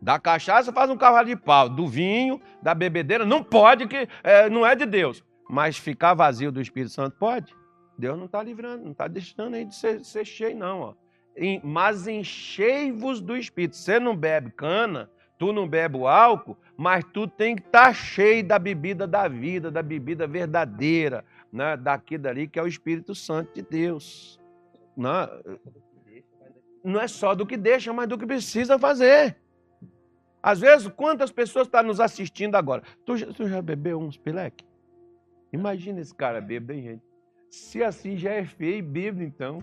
Da 0.00 0.16
cachaça 0.16 0.72
faz 0.72 0.88
um 0.90 0.96
cavalo 0.96 1.26
de 1.26 1.34
pau, 1.34 1.68
do 1.68 1.88
vinho, 1.88 2.40
da 2.62 2.72
bebedeira, 2.72 3.24
não 3.24 3.42
pode, 3.42 3.88
que 3.88 4.08
é, 4.22 4.48
não 4.48 4.64
é 4.64 4.76
de 4.76 4.86
Deus. 4.86 5.24
Mas 5.50 5.76
ficar 5.76 6.14
vazio 6.14 6.52
do 6.52 6.60
Espírito 6.60 6.92
Santo 6.92 7.16
pode. 7.18 7.52
Deus 7.98 8.16
não 8.16 8.26
está 8.26 8.40
livrando, 8.40 8.84
não 8.84 8.92
está 8.92 9.08
deixando 9.08 9.56
aí 9.56 9.64
de 9.64 9.74
ser, 9.74 10.04
ser 10.04 10.24
cheio, 10.24 10.56
não. 10.56 10.80
Ó. 10.82 10.94
Mas 11.64 12.06
enchei-vos 12.06 13.20
do 13.20 13.36
Espírito. 13.36 13.74
Você 13.74 13.98
não 13.98 14.16
bebe 14.16 14.52
cana, 14.52 15.10
tu 15.36 15.52
não 15.52 15.66
bebe 15.66 15.96
o 15.96 16.06
álcool, 16.06 16.56
mas 16.76 17.04
tu 17.12 17.26
tem 17.26 17.56
que 17.56 17.62
estar 17.62 17.86
tá 17.86 17.92
cheio 17.92 18.44
da 18.44 18.60
bebida 18.60 19.08
da 19.08 19.26
vida, 19.26 19.72
da 19.72 19.82
bebida 19.82 20.24
verdadeira, 20.24 21.24
né? 21.52 21.76
daqui 21.76 22.16
dali, 22.16 22.48
que 22.48 22.58
é 22.58 22.62
o 22.62 22.66
Espírito 22.66 23.14
Santo 23.14 23.54
de 23.54 23.62
Deus. 23.62 24.40
Não, 24.96 25.10
né? 25.10 25.28
não 26.82 27.00
é 27.00 27.06
só 27.06 27.34
do 27.34 27.46
que 27.46 27.56
deixa, 27.56 27.92
mas 27.92 28.08
do 28.08 28.18
que 28.18 28.26
precisa 28.26 28.78
fazer. 28.78 29.36
Às 30.42 30.60
vezes, 30.60 30.88
quantas 30.88 31.30
pessoas 31.30 31.66
estão 31.66 31.82
nos 31.84 32.00
assistindo 32.00 32.56
agora? 32.56 32.82
Tu, 33.04 33.32
tu 33.32 33.48
já 33.48 33.62
bebeu 33.62 34.00
uns 34.00 34.16
pileque? 34.16 34.64
Imagina 35.52 36.00
esse 36.00 36.14
cara 36.14 36.40
bêbado, 36.40 36.72
hein, 36.72 36.82
gente? 36.82 37.02
Se 37.50 37.84
assim 37.84 38.16
já 38.16 38.30
é 38.30 38.44
feio 38.44 38.78
e 38.78 38.82
bêbado, 38.82 39.22
então. 39.22 39.62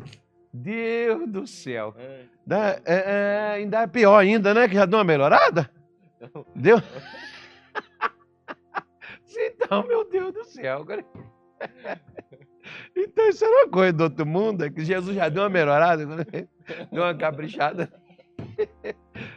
Deus 0.53 1.29
do 1.29 1.45
céu. 1.45 1.93
É, 1.97 2.25
é, 2.85 2.85
é, 2.85 3.51
ainda 3.55 3.81
é 3.81 3.87
pior 3.87 4.17
ainda, 4.17 4.53
né? 4.53 4.67
Que 4.67 4.75
já 4.75 4.85
deu 4.85 4.97
uma 4.97 5.03
melhorada? 5.03 5.69
Deu? 6.55 6.77
então, 9.37 9.85
meu 9.85 10.09
Deus 10.09 10.33
do 10.33 10.45
céu. 10.45 10.85
Então, 12.95 13.29
isso 13.29 13.43
era 13.43 13.65
uma 13.65 13.69
coisa 13.69 13.93
do 13.93 14.03
outro 14.03 14.25
mundo, 14.25 14.63
é 14.63 14.69
que 14.69 14.83
Jesus 14.83 15.15
já 15.15 15.29
deu 15.29 15.43
uma 15.43 15.49
melhorada, 15.49 16.05
deu 16.91 17.03
uma 17.03 17.15
caprichada. 17.15 17.91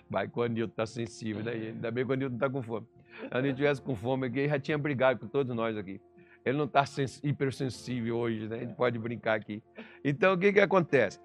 Mas 0.09 0.31
quando 0.31 0.52
o 0.52 0.55
Nilton 0.55 0.71
está 0.71 0.87
sensível, 0.87 1.43
né? 1.43 1.52
ainda 1.52 1.91
bem 1.91 2.07
que 2.07 2.12
o 2.12 2.17
Nilton 2.17 2.35
está 2.35 2.50
com 2.50 2.62
fome. 2.62 2.87
Se 3.31 3.38
o 3.38 3.41
Nilton 3.41 3.57
tivesse 3.57 3.83
com 3.83 3.95
fome 3.95 4.26
aqui, 4.26 4.49
já 4.49 4.59
tinha 4.59 4.79
brigado 4.79 5.21
com 5.21 5.26
todos 5.26 5.55
nós 5.55 5.76
aqui. 5.76 6.00
Ele 6.45 6.59
não 6.59 6.64
está 6.64 6.85
hipersensível 7.23 8.17
hoje, 8.17 8.49
né? 8.49 8.57
A 8.57 8.59
gente 8.61 8.75
pode 8.75 8.99
brincar 8.99 9.35
aqui. 9.35 9.62
Então, 10.05 10.35
o 10.35 10.38
que, 10.38 10.52
que 10.52 10.61
acontece? 10.61 11.21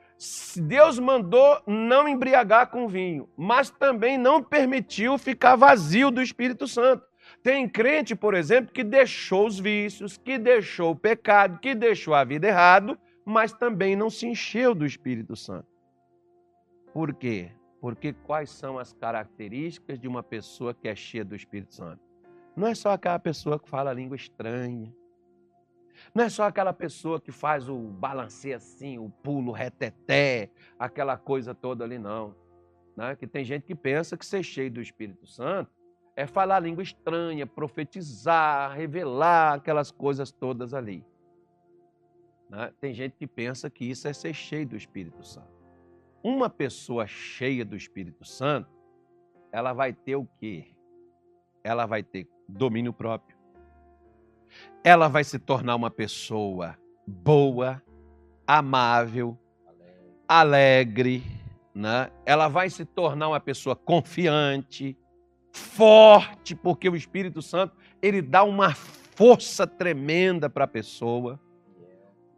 Deus 0.62 1.00
mandou 1.00 1.60
não 1.66 2.08
embriagar 2.08 2.70
com 2.70 2.88
vinho, 2.88 3.28
mas 3.36 3.70
também 3.70 4.18
não 4.18 4.44
permitiu 4.44 5.18
ficar 5.18 5.56
vazio 5.56 6.12
do 6.12 6.22
Espírito 6.22 6.68
Santo. 6.68 7.04
Tem 7.44 7.68
crente, 7.68 8.16
por 8.16 8.34
exemplo, 8.34 8.74
que 8.74 8.84
deixou 8.84 9.48
os 9.48 9.60
vícios, 9.60 10.18
que 10.18 10.38
deixou 10.38 10.92
o 10.92 10.96
pecado, 10.96 11.60
que 11.60 11.74
deixou 11.74 12.14
a 12.14 12.24
vida 12.24 12.48
errado, 12.48 12.98
mas 13.24 13.54
também 13.54 13.96
não 13.96 14.10
se 14.10 14.28
encheu 14.28 14.74
do 14.74 14.86
Espírito 14.86 15.36
Santo. 15.36 15.68
Por 16.94 17.14
quê? 17.14 17.52
Porque 17.80 18.12
quais 18.12 18.50
são 18.50 18.80
as 18.80 18.92
características 18.92 20.00
de 20.00 20.08
uma 20.08 20.24
pessoa 20.24 20.74
que 20.74 20.88
é 20.88 20.96
cheia 20.96 21.24
do 21.24 21.36
Espírito 21.36 21.74
Santo? 21.74 22.02
Não 22.56 22.68
é 22.68 22.74
só 22.74 22.92
aquela 22.92 23.20
pessoa 23.20 23.60
que 23.60 23.70
fala 23.70 23.94
língua 23.94 24.16
estranha, 24.16 24.92
não 26.14 26.24
é 26.24 26.30
só 26.30 26.44
aquela 26.44 26.74
pessoa 26.74 27.20
que 27.20 27.32
faz 27.32 27.70
o 27.70 27.78
balanceio 27.78 28.56
assim, 28.56 28.98
o 28.98 29.10
pulo 29.10 29.52
reteté, 29.52 30.50
aquela 30.78 31.18
coisa 31.18 31.54
toda 31.54 31.84
ali, 31.84 31.98
não. 31.98 32.36
Né? 32.96 33.16
Que 33.16 33.28
tem 33.28 33.44
gente 33.46 33.64
que 33.64 33.76
pensa 33.76 34.18
que 34.18 34.26
ser 34.26 34.44
cheio 34.44 34.72
do 34.72 34.82
Espírito 34.82 35.28
Santo 35.28 35.77
é 36.18 36.28
falar 36.28 36.60
língua 36.60 36.84
estranha, 36.84 37.48
profetizar, 37.48 38.76
revelar 38.76 39.54
aquelas 39.54 39.90
coisas 39.90 40.30
todas 40.30 40.74
ali. 40.74 41.06
Né? 42.50 42.74
Tem 42.82 42.94
gente 42.94 43.16
que 43.16 43.26
pensa 43.26 43.70
que 43.70 43.86
isso 43.86 44.06
é 44.06 44.12
ser 44.12 44.34
cheio 44.34 44.68
do 44.68 44.76
Espírito 44.76 45.24
Santo. 45.24 45.56
Uma 46.22 46.50
pessoa 46.50 47.08
cheia 47.08 47.64
do 47.64 47.78
Espírito 47.78 48.26
Santo, 48.26 48.68
ela 49.54 49.72
vai 49.72 49.94
ter 49.94 50.18
o 50.18 50.28
quê? 50.38 50.66
Ela 51.64 51.86
vai 51.86 52.04
ter 52.04 52.28
domínio 52.50 52.92
próprio 52.92 53.38
ela 54.84 55.08
vai 55.08 55.24
se 55.24 55.38
tornar 55.40 55.76
uma 55.76 55.92
pessoa 55.92 56.78
boa, 57.06 57.82
amável, 58.46 59.38
alegre, 60.28 61.24
né? 61.74 62.10
ela 62.26 62.48
vai 62.48 62.70
se 62.70 62.86
tornar 62.86 63.28
uma 63.30 63.40
pessoa 63.40 63.76
confiante, 63.76 64.98
forte, 65.58 66.56
porque 66.56 66.88
o 66.88 66.96
Espírito 66.96 67.42
Santo 67.42 67.76
ele 68.02 68.22
dá 68.22 68.44
uma 68.44 68.74
força 68.74 69.66
tremenda 69.66 70.50
para 70.50 70.66
a 70.66 70.68
pessoa. 70.68 71.40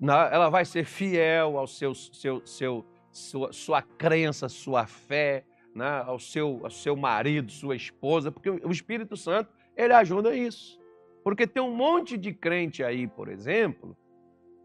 Ela 0.02 0.50
vai 0.50 0.64
ser 0.64 0.86
fiel 0.86 1.58
ao 1.58 1.68
seu, 1.68 1.94
seu, 1.94 2.42
seu, 2.46 2.86
sua, 3.12 3.52
sua 3.52 3.82
crença, 3.82 4.48
sua 4.48 4.88
fé, 4.88 5.44
né? 5.76 6.04
ao, 6.06 6.18
seu, 6.18 6.62
ao 6.64 6.70
seu 6.70 6.96
marido, 6.96 7.52
sua 7.52 7.76
esposa, 7.76 8.32
porque 8.32 8.50
o 8.50 8.72
Espírito 8.72 9.18
Santo 9.18 9.52
ele 9.76 9.94
ajuda 9.94 10.34
isso. 10.34 10.80
Porque 11.24 11.46
tem 11.46 11.62
um 11.62 11.76
monte 11.76 12.18
de 12.18 12.34
crente 12.34 12.84
aí, 12.84 13.08
por 13.08 13.28
exemplo, 13.28 13.96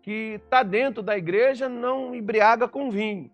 que 0.01 0.41
está 0.45 0.63
dentro 0.63 1.03
da 1.03 1.19
igreja, 1.19 1.69
não 1.69 2.15
embriaga 2.15 2.69
com 2.69 2.91
vinho, 2.91 3.31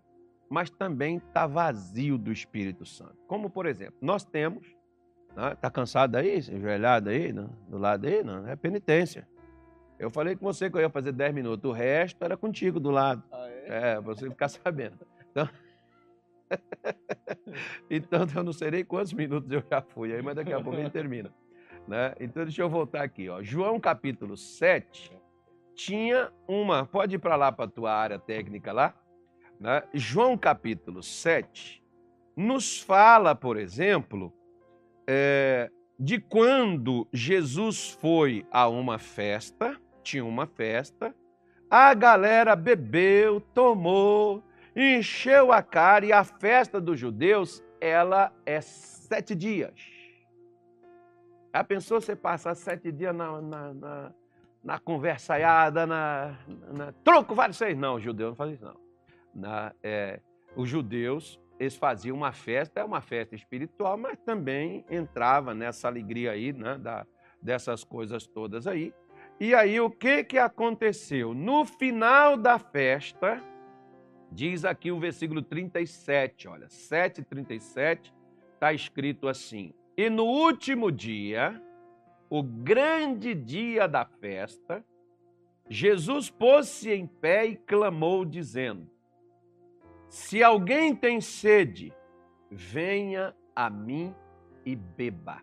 mas 0.49 0.69
também 0.69 1.17
está 1.17 1.45
vazio 1.45 2.17
do 2.17 2.31
Espírito 2.31 2.85
Santo. 2.85 3.17
Como, 3.27 3.49
por 3.49 3.67
exemplo, 3.67 3.95
nós 4.01 4.23
temos, 4.23 4.75
está 5.31 5.49
né, 5.49 5.55
tá 5.55 5.71
cansado 5.71 6.15
aí, 6.17 6.37
enjoelhado 6.37 7.09
aí, 7.09 7.33
né, 7.33 7.47
do 7.67 7.77
lado 7.77 8.05
aí? 8.05 8.23
Não, 8.23 8.47
é 8.47 8.55
penitência. 8.55 9.27
Eu 9.97 10.09
falei 10.09 10.35
com 10.35 10.45
você 10.45 10.69
que 10.69 10.77
eu 10.77 10.81
ia 10.81 10.89
fazer 10.89 11.11
10 11.11 11.33
minutos, 11.33 11.69
o 11.69 11.73
resto 11.73 12.23
era 12.23 12.35
contigo 12.35 12.79
do 12.79 12.89
lado. 12.91 13.23
Ah, 13.31 13.47
é? 13.47 13.65
é, 13.67 14.01
você 14.01 14.29
ficar 14.29 14.49
sabendo. 14.49 14.99
Então... 15.29 15.49
então, 17.89 18.27
eu 18.35 18.43
não 18.43 18.51
sei 18.51 18.71
nem 18.71 18.83
quantos 18.83 19.13
minutos 19.13 19.49
eu 19.49 19.63
já 19.69 19.81
fui 19.81 20.13
aí, 20.13 20.21
mas 20.21 20.35
daqui 20.35 20.51
a 20.51 20.59
pouco 20.59 20.77
a 20.77 20.83
gente 20.83 20.91
termina. 20.91 21.31
Né? 21.87 22.13
Então, 22.19 22.43
deixa 22.43 22.61
eu 22.61 22.69
voltar 22.69 23.03
aqui. 23.03 23.29
Ó. 23.29 23.41
João 23.41 23.79
capítulo 23.79 24.35
7 24.35 25.11
tinha 25.73 26.31
uma. 26.47 26.85
Pode 26.85 27.15
ir 27.15 27.19
para 27.19 27.35
lá, 27.35 27.51
para 27.51 27.65
a 27.65 27.69
tua 27.69 27.93
área 27.93 28.19
técnica 28.19 28.73
lá. 28.73 28.93
Né? 29.59 29.83
João 29.93 30.37
capítulo 30.37 31.01
7 31.01 31.81
nos 32.35 32.81
fala, 32.81 33.35
por 33.35 33.57
exemplo, 33.57 34.33
é, 35.13 35.69
de 35.99 36.21
quando 36.21 37.05
Jesus 37.11 37.89
foi 37.89 38.45
a 38.49 38.69
uma 38.69 38.97
festa, 38.97 39.77
tinha 40.01 40.23
uma 40.23 40.47
festa, 40.47 41.13
a 41.69 41.93
galera 41.93 42.55
bebeu, 42.55 43.41
tomou, 43.53 44.41
encheu 44.73 45.51
a 45.51 45.61
cara 45.61 46.05
e 46.05 46.13
a 46.13 46.23
festa 46.23 46.79
dos 46.79 46.97
judeus, 46.97 47.61
ela 47.81 48.31
é 48.45 48.61
sete 48.61 49.35
dias. 49.35 49.73
A 51.51 51.61
pessoa 51.61 51.99
você 51.99 52.15
passar 52.15 52.55
sete 52.55 52.89
dias 52.89 53.13
na, 53.13 53.41
na, 53.41 53.73
na, 53.73 54.11
na 54.63 54.79
conversaiada, 54.79 55.85
na, 55.85 56.37
na 56.71 56.93
troco, 57.03 57.35
vale 57.35 57.51
seis. 57.51 57.77
Não, 57.77 57.95
os 57.95 58.03
judeus 58.03 58.29
não 58.29 58.35
fazem 58.37 58.55
isso, 58.55 58.63
não. 58.63 58.79
Na, 59.35 59.73
é, 59.83 60.21
os 60.55 60.69
judeus, 60.69 61.37
eles 61.61 61.75
faziam 61.75 62.17
uma 62.17 62.31
festa, 62.31 62.79
é 62.79 62.83
uma 62.83 63.01
festa 63.01 63.35
espiritual, 63.35 63.95
mas 63.95 64.17
também 64.25 64.83
entrava 64.89 65.53
nessa 65.53 65.87
alegria 65.87 66.31
aí, 66.31 66.51
né, 66.51 66.75
da, 66.75 67.05
dessas 67.39 67.83
coisas 67.83 68.25
todas 68.25 68.65
aí. 68.65 68.91
E 69.39 69.53
aí, 69.53 69.79
o 69.79 69.87
que, 69.87 70.23
que 70.23 70.39
aconteceu? 70.39 71.35
No 71.35 71.63
final 71.63 72.35
da 72.35 72.57
festa, 72.57 73.39
diz 74.31 74.65
aqui 74.65 74.91
o 74.91 74.99
versículo 74.99 75.43
37, 75.43 76.47
olha, 76.47 76.65
7,37, 76.65 78.11
está 78.55 78.73
escrito 78.73 79.27
assim: 79.27 79.71
e 79.95 80.09
no 80.09 80.25
último 80.25 80.91
dia, 80.91 81.61
o 82.27 82.41
grande 82.41 83.35
dia 83.35 83.87
da 83.87 84.03
festa, 84.03 84.83
Jesus 85.69 86.27
pôs-se 86.27 86.91
em 86.91 87.05
pé 87.05 87.45
e 87.45 87.55
clamou, 87.55 88.25
dizendo: 88.25 88.89
Se 90.11 90.43
alguém 90.43 90.93
tem 90.93 91.21
sede, 91.21 91.93
venha 92.49 93.33
a 93.55 93.69
mim 93.69 94.13
e 94.65 94.75
beba. 94.75 95.41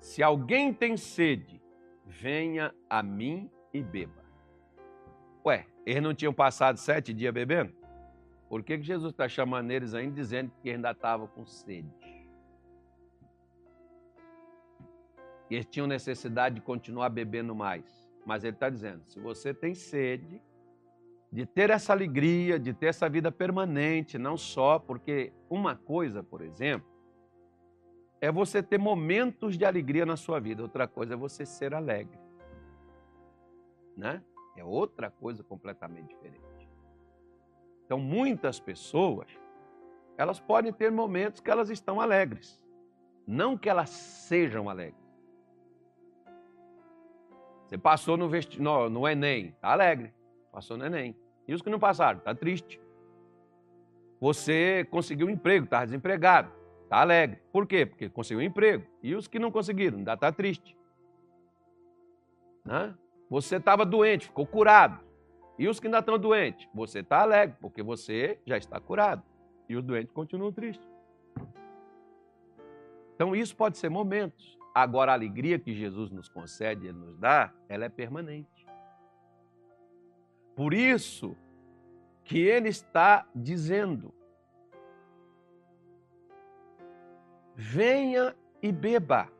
Se 0.00 0.24
alguém 0.24 0.74
tem 0.74 0.96
sede, 0.96 1.62
venha 2.04 2.74
a 2.90 3.00
mim 3.00 3.48
e 3.72 3.80
beba. 3.80 4.24
Ué, 5.44 5.68
eles 5.86 6.02
não 6.02 6.12
tinham 6.12 6.34
passado 6.34 6.78
sete 6.78 7.14
dias 7.14 7.32
bebendo? 7.32 7.72
Por 8.48 8.64
que, 8.64 8.78
que 8.78 8.82
Jesus 8.82 9.12
está 9.12 9.28
chamando 9.28 9.70
eles 9.70 9.94
ainda, 9.94 10.16
dizendo 10.16 10.50
que 10.60 10.68
ainda 10.68 10.90
estavam 10.90 11.28
com 11.28 11.46
sede? 11.46 11.94
Eles 15.48 15.66
tinham 15.66 15.86
necessidade 15.86 16.56
de 16.56 16.60
continuar 16.60 17.08
bebendo 17.08 17.54
mais. 17.54 18.10
Mas 18.24 18.42
ele 18.42 18.56
está 18.56 18.68
dizendo: 18.68 19.04
se 19.04 19.20
você 19.20 19.54
tem 19.54 19.76
sede, 19.76 20.42
de 21.36 21.44
ter 21.44 21.68
essa 21.68 21.92
alegria, 21.92 22.58
de 22.58 22.72
ter 22.72 22.86
essa 22.86 23.10
vida 23.10 23.30
permanente, 23.30 24.16
não 24.16 24.38
só 24.38 24.78
porque 24.78 25.34
uma 25.50 25.76
coisa, 25.76 26.22
por 26.22 26.40
exemplo, 26.40 26.88
é 28.22 28.32
você 28.32 28.62
ter 28.62 28.78
momentos 28.78 29.58
de 29.58 29.66
alegria 29.66 30.06
na 30.06 30.16
sua 30.16 30.40
vida, 30.40 30.62
outra 30.62 30.88
coisa 30.88 31.12
é 31.12 31.16
você 31.16 31.44
ser 31.44 31.74
alegre. 31.74 32.18
Né? 33.94 34.22
É 34.56 34.64
outra 34.64 35.10
coisa 35.10 35.44
completamente 35.44 36.08
diferente. 36.08 36.70
Então, 37.84 37.98
muitas 37.98 38.58
pessoas, 38.58 39.28
elas 40.16 40.40
podem 40.40 40.72
ter 40.72 40.90
momentos 40.90 41.42
que 41.42 41.50
elas 41.50 41.68
estão 41.68 42.00
alegres, 42.00 42.58
não 43.26 43.58
que 43.58 43.68
elas 43.68 43.90
sejam 43.90 44.70
alegres. 44.70 45.04
Você 47.66 47.76
passou 47.76 48.16
no, 48.16 48.26
vesti... 48.26 48.58
no, 48.58 48.88
no 48.88 49.06
Enem, 49.06 49.48
está 49.48 49.72
alegre, 49.72 50.14
passou 50.50 50.78
no 50.78 50.86
Enem. 50.86 51.14
E 51.46 51.54
os 51.54 51.62
que 51.62 51.70
não 51.70 51.78
passaram, 51.78 52.18
está 52.18 52.34
triste. 52.34 52.80
Você 54.20 54.86
conseguiu 54.90 55.26
um 55.26 55.30
emprego, 55.30 55.64
está 55.64 55.84
desempregado, 55.84 56.50
está 56.82 57.00
alegre. 57.00 57.40
Por 57.52 57.66
quê? 57.66 57.84
Porque 57.86 58.08
conseguiu 58.08 58.40
um 58.40 58.46
emprego. 58.46 58.86
E 59.02 59.14
os 59.14 59.28
que 59.28 59.38
não 59.38 59.50
conseguiram, 59.50 59.98
ainda 59.98 60.14
está 60.14 60.32
triste. 60.32 60.76
Né? 62.64 62.94
Você 63.30 63.56
estava 63.56 63.84
doente, 63.84 64.26
ficou 64.26 64.46
curado. 64.46 65.04
E 65.58 65.68
os 65.68 65.80
que 65.80 65.86
ainda 65.86 66.00
estão 66.00 66.18
doentes, 66.18 66.68
você 66.74 67.00
está 67.00 67.22
alegre, 67.22 67.56
porque 67.60 67.82
você 67.82 68.38
já 68.44 68.56
está 68.56 68.78
curado. 68.80 69.22
E 69.68 69.76
os 69.76 69.82
doentes 69.82 70.12
continuam 70.12 70.52
tristes. 70.52 70.86
Então, 73.14 73.34
isso 73.34 73.56
pode 73.56 73.78
ser 73.78 73.88
momentos. 73.88 74.58
Agora, 74.74 75.12
a 75.12 75.14
alegria 75.14 75.58
que 75.58 75.72
Jesus 75.72 76.10
nos 76.10 76.28
concede, 76.28 76.86
Ele 76.86 76.98
nos 76.98 77.16
dá, 77.16 77.50
ela 77.66 77.86
é 77.86 77.88
permanente. 77.88 78.55
Por 80.56 80.72
isso 80.72 81.36
que 82.24 82.38
ele 82.38 82.70
está 82.70 83.28
dizendo: 83.34 84.12
venha 87.54 88.34
e 88.62 88.72
beba. 88.72 89.30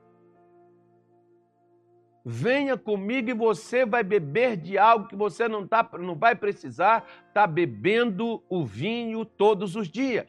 Venha 2.28 2.76
comigo 2.76 3.30
e 3.30 3.34
você 3.34 3.86
vai 3.86 4.02
beber 4.02 4.56
de 4.56 4.76
algo 4.76 5.06
que 5.06 5.14
você 5.14 5.48
não, 5.48 5.66
tá, 5.66 5.88
não 5.96 6.16
vai 6.16 6.34
precisar 6.34 7.06
estar 7.28 7.32
tá 7.32 7.46
bebendo 7.46 8.42
o 8.48 8.64
vinho 8.64 9.24
todos 9.24 9.76
os 9.76 9.88
dias. 9.88 10.28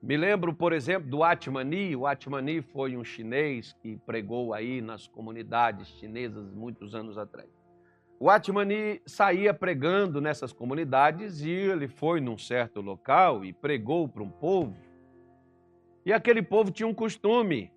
Me 0.00 0.16
lembro, 0.16 0.54
por 0.54 0.72
exemplo, 0.72 1.10
do 1.10 1.22
Atmani. 1.22 1.94
O 1.96 2.06
Atmani 2.06 2.62
foi 2.62 2.96
um 2.96 3.04
chinês 3.04 3.72
que 3.82 3.96
pregou 4.06 4.54
aí 4.54 4.80
nas 4.80 5.06
comunidades 5.06 5.88
chinesas 5.98 6.52
muitos 6.52 6.94
anos 6.94 7.18
atrás. 7.18 7.61
O 8.22 8.30
Atmani 8.30 9.02
saía 9.04 9.52
pregando 9.52 10.20
nessas 10.20 10.52
comunidades 10.52 11.40
e 11.40 11.50
ele 11.50 11.88
foi 11.88 12.20
num 12.20 12.38
certo 12.38 12.80
local 12.80 13.44
e 13.44 13.52
pregou 13.52 14.08
para 14.08 14.22
um 14.22 14.30
povo. 14.30 14.76
E 16.06 16.12
aquele 16.12 16.40
povo 16.40 16.70
tinha 16.70 16.86
um 16.86 16.94
costume. 16.94 17.72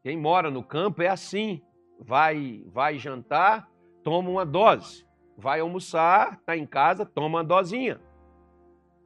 Quem 0.00 0.16
mora 0.16 0.48
no 0.48 0.62
campo 0.62 1.02
é 1.02 1.08
assim: 1.08 1.60
vai, 1.98 2.62
vai 2.68 2.98
jantar, 2.98 3.68
toma 4.04 4.30
uma 4.30 4.46
dose. 4.46 5.04
Vai 5.36 5.58
almoçar, 5.58 6.34
está 6.34 6.56
em 6.56 6.68
casa, 6.68 7.04
toma 7.04 7.38
uma 7.38 7.42
dosinha. 7.42 8.00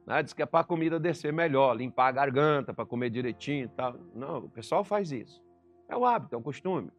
Né? 0.05 0.21
Diz 0.21 0.33
que 0.33 0.43
é 0.43 0.45
para 0.45 0.59
a 0.59 0.63
comida 0.63 0.99
descer 0.99 1.33
melhor, 1.33 1.75
limpar 1.75 2.09
a 2.09 2.11
garganta, 2.11 2.75
para 2.75 2.85
comer 2.85 3.09
direitinho 3.09 3.65
e 3.65 3.69
tal. 3.69 3.95
Não, 4.13 4.37
o 4.37 4.49
pessoal 4.49 4.83
faz 4.83 5.11
isso. 5.11 5.41
É 5.89 5.97
o 5.97 6.05
hábito, 6.05 6.35
é 6.35 6.37
o 6.37 6.43
costume. 6.43 6.91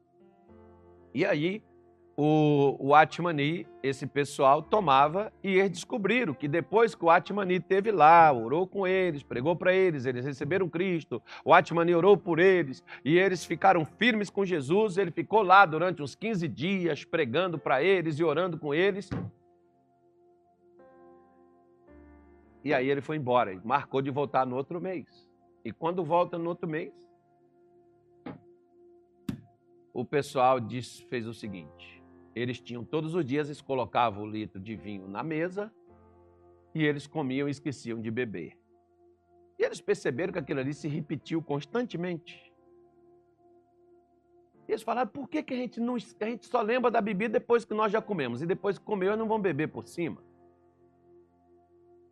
E 1.14 1.24
aí, 1.24 1.62
o, 2.16 2.76
o 2.78 2.94
Atmani, 2.94 3.66
esse 3.82 4.06
pessoal 4.06 4.62
tomava 4.62 5.30
e 5.44 5.58
eles 5.58 5.72
descobriram 5.72 6.32
que 6.32 6.48
depois 6.48 6.94
que 6.94 7.04
o 7.04 7.10
Atmani 7.10 7.60
teve 7.60 7.92
lá, 7.92 8.32
orou 8.32 8.66
com 8.66 8.86
eles, 8.86 9.22
pregou 9.22 9.54
para 9.54 9.74
eles, 9.74 10.06
eles 10.06 10.24
receberam 10.24 10.66
Cristo, 10.66 11.22
o 11.44 11.52
Atmani 11.52 11.94
orou 11.94 12.16
por 12.16 12.38
eles 12.38 12.82
e 13.04 13.18
eles 13.18 13.44
ficaram 13.44 13.84
firmes 13.84 14.30
com 14.30 14.46
Jesus. 14.46 14.96
Ele 14.96 15.10
ficou 15.10 15.42
lá 15.42 15.66
durante 15.66 16.02
uns 16.02 16.14
15 16.14 16.48
dias 16.48 17.04
pregando 17.04 17.58
para 17.58 17.82
eles 17.82 18.18
e 18.18 18.24
orando 18.24 18.58
com 18.58 18.72
eles. 18.72 19.10
E 22.64 22.72
aí 22.72 22.88
ele 22.88 23.02
foi 23.02 23.16
embora, 23.16 23.60
marcou 23.62 24.00
de 24.00 24.10
voltar 24.10 24.46
no 24.46 24.56
outro 24.56 24.80
mês. 24.80 25.30
E 25.62 25.70
quando 25.70 26.02
volta 26.02 26.38
no 26.38 26.48
outro 26.48 26.66
mês, 26.66 26.92
o 29.92 30.04
pessoal 30.04 30.58
diz, 30.58 31.00
fez 31.10 31.26
o 31.26 31.34
seguinte: 31.34 31.95
eles 32.36 32.60
tinham 32.60 32.84
todos 32.84 33.14
os 33.14 33.24
dias, 33.24 33.48
eles 33.48 33.62
colocavam 33.62 34.24
o 34.24 34.26
litro 34.26 34.60
de 34.60 34.76
vinho 34.76 35.08
na 35.08 35.22
mesa 35.22 35.72
e 36.74 36.84
eles 36.84 37.06
comiam 37.06 37.48
e 37.48 37.50
esqueciam 37.50 37.98
de 37.98 38.10
beber. 38.10 38.58
E 39.58 39.64
eles 39.64 39.80
perceberam 39.80 40.34
que 40.34 40.38
aquilo 40.38 40.60
ali 40.60 40.74
se 40.74 40.86
repetiu 40.86 41.42
constantemente. 41.42 42.52
E 44.68 44.72
eles 44.72 44.82
falaram, 44.82 45.08
por 45.08 45.28
que, 45.30 45.42
que 45.42 45.54
a, 45.54 45.56
gente 45.56 45.80
não, 45.80 45.94
a 45.94 46.24
gente 46.26 46.46
só 46.46 46.60
lembra 46.60 46.90
da 46.90 47.00
bebida 47.00 47.38
depois 47.38 47.64
que 47.64 47.72
nós 47.72 47.90
já 47.90 48.02
comemos? 48.02 48.42
E 48.42 48.46
depois 48.46 48.78
que 48.78 48.84
comeu, 48.84 49.16
não 49.16 49.26
vão 49.26 49.40
beber 49.40 49.68
por 49.68 49.86
cima? 49.88 50.22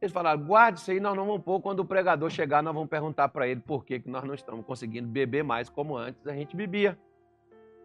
Eles 0.00 0.12
falaram, 0.12 0.42
guarde 0.42 0.80
isso 0.80 0.90
aí, 0.90 1.00
nós 1.00 1.14
não 1.14 1.26
vamos 1.26 1.42
pôr. 1.42 1.60
Quando 1.60 1.80
o 1.80 1.84
pregador 1.84 2.30
chegar, 2.30 2.62
nós 2.62 2.72
vamos 2.72 2.88
perguntar 2.88 3.28
para 3.28 3.46
ele 3.46 3.60
por 3.60 3.84
que, 3.84 4.00
que 4.00 4.08
nós 4.08 4.24
não 4.24 4.32
estamos 4.32 4.64
conseguindo 4.64 5.08
beber 5.08 5.44
mais 5.44 5.68
como 5.68 5.96
antes 5.96 6.26
a 6.26 6.34
gente 6.34 6.56
bebia. 6.56 6.98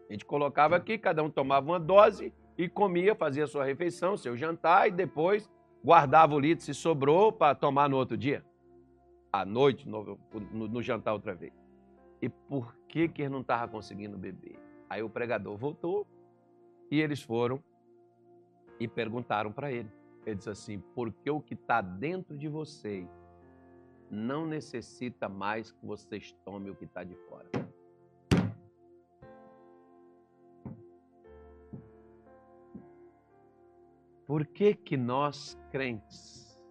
A 0.10 0.14
gente 0.14 0.26
colocava 0.26 0.76
aqui, 0.76 0.98
cada 0.98 1.22
um 1.22 1.30
tomava 1.30 1.66
uma 1.68 1.80
dose 1.80 2.34
e 2.58 2.68
comia, 2.68 3.14
fazia 3.14 3.46
sua 3.46 3.64
refeição, 3.64 4.18
seu 4.18 4.36
jantar 4.36 4.88
e 4.88 4.92
depois 4.92 5.50
guardava 5.84 6.36
o 6.36 6.40
litro 6.40 6.66
se 6.66 6.74
sobrou 6.74 7.32
para 7.32 7.56
tomar 7.56 7.88
no 7.88 7.96
outro 7.96 8.18
dia. 8.18 8.44
À 9.32 9.46
noite, 9.46 9.88
no, 9.88 10.20
no, 10.52 10.68
no 10.68 10.82
jantar 10.82 11.14
outra 11.14 11.36
vez. 11.36 11.54
E 12.22 12.28
por 12.28 12.76
que, 12.88 13.08
que 13.08 13.22
ele 13.22 13.30
não 13.30 13.42
estava 13.42 13.72
conseguindo 13.72 14.18
beber? 14.18 14.60
Aí 14.90 15.04
o 15.04 15.10
pregador 15.10 15.56
voltou 15.56 16.06
e 16.90 17.00
eles 17.00 17.22
foram 17.22 17.64
e 18.80 18.88
perguntaram 18.88 19.52
para 19.52 19.72
ele. 19.72 19.90
Ele 20.26 20.36
disse 20.36 20.50
assim: 20.50 20.80
porque 20.96 21.30
o 21.30 21.40
que 21.40 21.54
está 21.54 21.82
dentro 21.82 22.36
de 22.36 22.48
vocês 22.48 23.08
não 24.10 24.46
necessita 24.46 25.30
mais 25.30 25.72
que 25.72 25.86
vocês 25.86 26.36
tomem 26.44 26.72
o 26.72 26.76
que 26.76 26.86
está 26.86 27.04
de 27.04 27.16
fora. 27.30 27.48
Por 34.30 34.46
que, 34.46 34.76
que 34.76 34.96
nós, 34.96 35.58
crentes, 35.72 36.64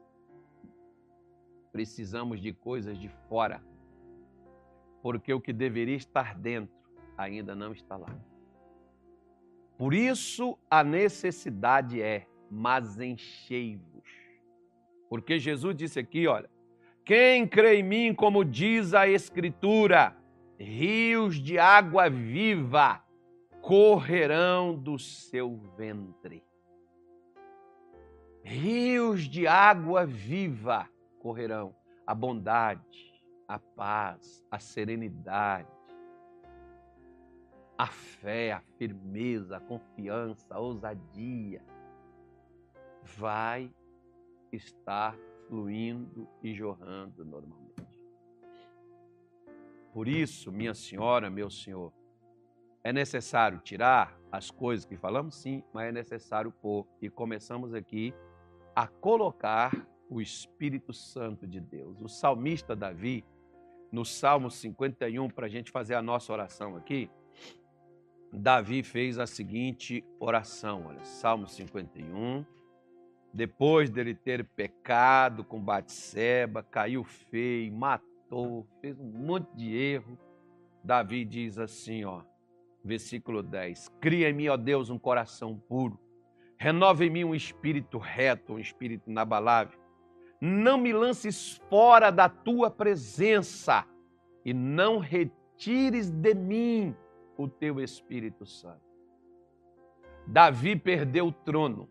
precisamos 1.73 2.41
de 2.41 2.53
coisas 2.53 2.97
de 2.97 3.09
fora? 3.29 3.61
Porque 5.03 5.35
o 5.35 5.41
que 5.41 5.53
deveria 5.53 5.97
estar 5.97 6.39
dentro 6.39 6.73
ainda 7.17 7.57
não 7.57 7.73
está 7.73 7.97
lá. 7.97 8.17
Por 9.77 9.93
isso 9.93 10.57
a 10.71 10.85
necessidade 10.85 12.01
é, 12.01 12.29
mas 12.49 13.01
enchei-vos. 13.01 14.09
Porque 15.09 15.41
Jesus 15.41 15.75
disse 15.75 15.99
aqui, 15.99 16.29
olha, 16.29 16.49
quem 17.05 17.45
crê 17.45 17.81
em 17.81 17.83
mim, 17.83 18.15
como 18.15 18.45
diz 18.45 18.95
a 18.95 19.09
Escritura, 19.09 20.17
rios 20.57 21.35
de 21.41 21.59
água 21.59 22.09
viva 22.09 23.05
correrão 23.61 24.77
do 24.77 24.97
seu 24.97 25.57
ventre 25.77 26.47
rios 28.49 29.25
de 29.25 29.47
água 29.47 30.07
viva 30.07 30.89
correrão. 31.21 31.75
A 32.07 32.15
bondade, 32.15 33.13
a 33.47 33.59
paz, 33.59 34.43
a 34.51 34.59
serenidade, 34.59 35.69
a 37.77 37.87
fé, 37.87 38.53
a 38.53 38.61
firmeza, 38.79 39.59
a 39.59 39.61
confiança, 39.61 40.55
a 40.55 40.59
ousadia 40.59 41.63
vai 43.19 43.71
estar 44.51 45.15
fluindo 45.47 46.27
e 46.43 46.55
jorrando 46.55 47.25
normalmente. 47.27 47.69
Por 49.93 50.09
isso, 50.09 50.51
minha 50.51 50.73
senhora, 50.73 51.29
meu 51.29 51.51
senhor, 51.51 51.93
é 52.83 52.93
necessário 52.93 53.59
tirar 53.59 54.19
as 54.33 54.51
coisas 54.51 54.87
que 54.87 54.97
falamos, 54.97 55.35
sim, 55.35 55.63
mas 55.73 55.89
é 55.89 55.93
necessário 55.93 56.51
pôr. 56.51 56.87
E 57.03 57.11
começamos 57.11 57.75
aqui 57.75 58.15
a 58.79 58.87
colocar 58.87 59.73
o 60.09 60.21
Espírito 60.21 60.93
Santo 60.93 61.49
de 61.49 61.59
Deus. 61.59 62.01
O 62.01 62.07
salmista 62.07 62.77
Davi, 62.77 63.25
no 63.91 64.05
Salmo 64.05 64.53
51, 64.53 65.29
para 65.31 65.47
a 65.47 65.49
gente 65.49 65.73
fazer 65.73 65.97
a 65.97 66.01
nossa 66.01 66.33
oração 66.33 66.77
aqui, 66.77 67.11
Davi 68.33 68.85
fez 68.85 69.19
a 69.19 69.27
seguinte 69.27 70.05
oração, 70.21 70.87
olha, 70.87 71.03
Salmo 71.03 71.49
51. 71.49 72.45
Depois 73.35 73.91
dele 73.91 74.15
ter 74.15 74.45
pecado 74.45 75.43
com 75.43 75.61
Batseba, 75.61 76.63
caiu 76.63 77.03
feio, 77.03 77.73
matou, 77.73 78.65
fez 78.81 78.97
um 79.01 79.11
monte 79.11 79.51
de 79.57 79.77
erro, 79.77 80.17
Davi 80.85 81.25
diz 81.25 81.59
assim, 81.59 82.05
ó, 82.05 82.23
versículo 82.85 83.43
10: 83.43 83.89
Cria 84.01 84.31
em 84.31 84.33
mim, 84.33 84.47
ó 84.47 84.57
Deus, 84.57 84.89
um 84.89 85.01
coração 85.01 85.59
puro, 85.69 85.99
renova 86.59 87.05
em 87.05 87.11
mim 87.11 87.25
um 87.25 87.35
espírito 87.35 87.99
reto, 87.99 88.55
um 88.55 88.59
espírito 88.59 89.09
inabalável. 89.09 89.79
Não 90.41 90.77
me 90.77 90.93
lances 90.93 91.57
fora 91.69 92.11
da 92.11 92.29
tua 92.29 92.71
presença 92.71 93.87
e 94.45 94.53
não 94.53 94.99
retires 94.99 96.11
de 96.11 96.35
mim 96.35 96.95
o 97.37 97.49
teu 97.49 97.81
Espírito 97.81 98.45
Santo. 98.45 98.83
Davi 100.27 100.77
perdeu 100.77 101.29
o 101.29 101.33
trono. 101.33 101.89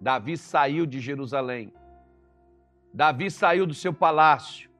Davi 0.00 0.36
saiu 0.36 0.84
de 0.84 1.00
Jerusalém. 1.00 1.72
Davi 2.92 3.30
saiu 3.30 3.66
do 3.66 3.74
seu 3.74 3.92
palácio. 3.92 4.70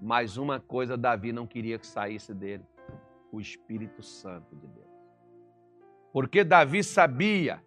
Mas 0.00 0.36
uma 0.36 0.60
coisa 0.60 0.96
Davi 0.96 1.32
não 1.32 1.46
queria 1.46 1.78
que 1.78 1.86
saísse 1.86 2.34
dele: 2.34 2.64
o 3.32 3.40
Espírito 3.40 4.02
Santo 4.02 4.54
de 4.54 4.66
Deus. 4.66 4.86
Porque 6.12 6.44
Davi 6.44 6.82
sabia 6.84 7.62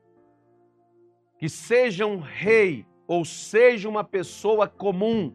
que 1.40 1.48
seja 1.48 2.06
um 2.06 2.20
rei 2.20 2.86
ou 3.08 3.26
seja 3.26 3.90
uma 3.90 4.04
pessoa 4.04 4.68
comum, 4.68 5.34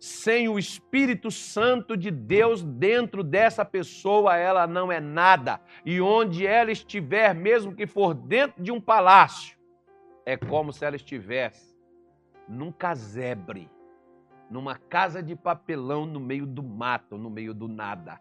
sem 0.00 0.48
o 0.48 0.58
Espírito 0.58 1.30
Santo 1.30 1.96
de 1.96 2.10
Deus 2.10 2.62
dentro 2.62 3.22
dessa 3.22 3.64
pessoa, 3.64 4.36
ela 4.36 4.66
não 4.66 4.90
é 4.90 5.00
nada. 5.00 5.60
E 5.84 6.00
onde 6.00 6.46
ela 6.46 6.72
estiver, 6.72 7.34
mesmo 7.34 7.74
que 7.74 7.86
for 7.86 8.14
dentro 8.14 8.62
de 8.62 8.72
um 8.72 8.80
palácio, 8.80 9.56
é 10.26 10.36
como 10.36 10.72
se 10.72 10.84
ela 10.84 10.96
estivesse 10.96 11.76
num 12.48 12.72
casebre, 12.72 13.70
numa 14.50 14.76
casa 14.76 15.22
de 15.22 15.36
papelão 15.36 16.04
no 16.06 16.20
meio 16.20 16.46
do 16.46 16.62
mato, 16.62 17.16
no 17.16 17.30
meio 17.30 17.54
do 17.54 17.68
nada. 17.68 18.20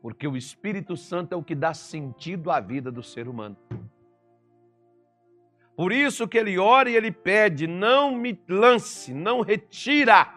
Porque 0.00 0.26
o 0.26 0.36
Espírito 0.36 0.96
Santo 0.96 1.32
é 1.32 1.36
o 1.36 1.42
que 1.42 1.54
dá 1.54 1.74
sentido 1.74 2.50
à 2.50 2.60
vida 2.60 2.90
do 2.92 3.02
ser 3.02 3.28
humano. 3.28 3.56
Por 5.76 5.92
isso 5.92 6.26
que 6.26 6.38
ele 6.38 6.58
ora 6.58 6.88
e 6.88 6.96
ele 6.96 7.10
pede: 7.10 7.66
não 7.66 8.12
me 8.14 8.38
lance, 8.48 9.12
não 9.12 9.40
retira 9.40 10.36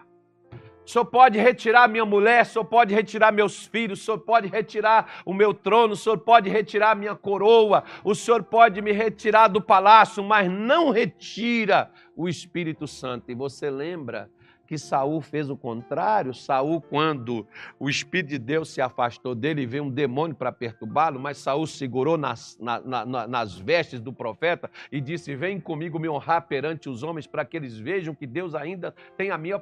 o 0.90 0.92
Senhor 0.92 1.04
pode 1.04 1.38
retirar 1.38 1.86
minha 1.86 2.04
mulher, 2.04 2.42
o 2.42 2.46
Senhor 2.46 2.64
pode 2.64 2.92
retirar 2.92 3.30
meus 3.30 3.64
filhos, 3.64 4.00
o 4.00 4.04
Senhor 4.04 4.18
pode 4.18 4.48
retirar 4.48 5.22
o 5.24 5.32
meu 5.32 5.54
trono, 5.54 5.92
o 5.92 5.96
Senhor 5.96 6.18
pode 6.18 6.50
retirar 6.50 6.96
minha 6.96 7.14
coroa, 7.14 7.84
o 8.02 8.12
Senhor 8.12 8.42
pode 8.42 8.82
me 8.82 8.90
retirar 8.90 9.46
do 9.46 9.60
palácio, 9.60 10.24
mas 10.24 10.50
não 10.50 10.90
retira 10.90 11.92
o 12.16 12.28
Espírito 12.28 12.88
Santo. 12.88 13.30
E 13.30 13.36
você 13.36 13.70
lembra 13.70 14.28
que 14.70 14.78
Saul 14.78 15.20
fez 15.20 15.50
o 15.50 15.56
contrário. 15.56 16.32
Saul, 16.32 16.80
quando 16.80 17.44
o 17.76 17.90
Espírito 17.90 18.28
de 18.28 18.38
Deus 18.38 18.70
se 18.70 18.80
afastou 18.80 19.34
dele, 19.34 19.66
veio 19.66 19.82
um 19.82 19.90
demônio 19.90 20.36
para 20.36 20.52
perturbá-lo, 20.52 21.18
mas 21.18 21.38
Saul 21.38 21.66
segurou 21.66 22.16
nas, 22.16 22.56
na, 22.60 22.80
na, 22.80 23.26
nas 23.26 23.58
vestes 23.58 24.00
do 24.00 24.12
profeta 24.12 24.70
e 24.92 25.00
disse: 25.00 25.34
Vem 25.34 25.58
comigo 25.58 25.98
me 25.98 26.08
honrar 26.08 26.46
perante 26.46 26.88
os 26.88 27.02
homens, 27.02 27.26
para 27.26 27.44
que 27.44 27.56
eles 27.56 27.76
vejam 27.76 28.14
que 28.14 28.28
Deus 28.28 28.54
ainda 28.54 28.94
tem 29.16 29.32
a 29.32 29.36
minha 29.36 29.60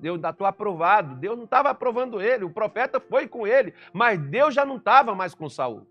Deus 0.00 0.18
ainda 0.18 0.30
estou 0.30 0.46
aprovado. 0.46 1.16
Deus 1.16 1.36
não 1.36 1.46
estava 1.46 1.70
aprovando 1.70 2.22
ele, 2.22 2.44
o 2.44 2.50
profeta 2.50 3.00
foi 3.00 3.26
com 3.26 3.48
ele, 3.48 3.74
mas 3.92 4.20
Deus 4.20 4.54
já 4.54 4.64
não 4.64 4.76
estava 4.76 5.16
mais 5.16 5.34
com 5.34 5.48
Saul. 5.48 5.84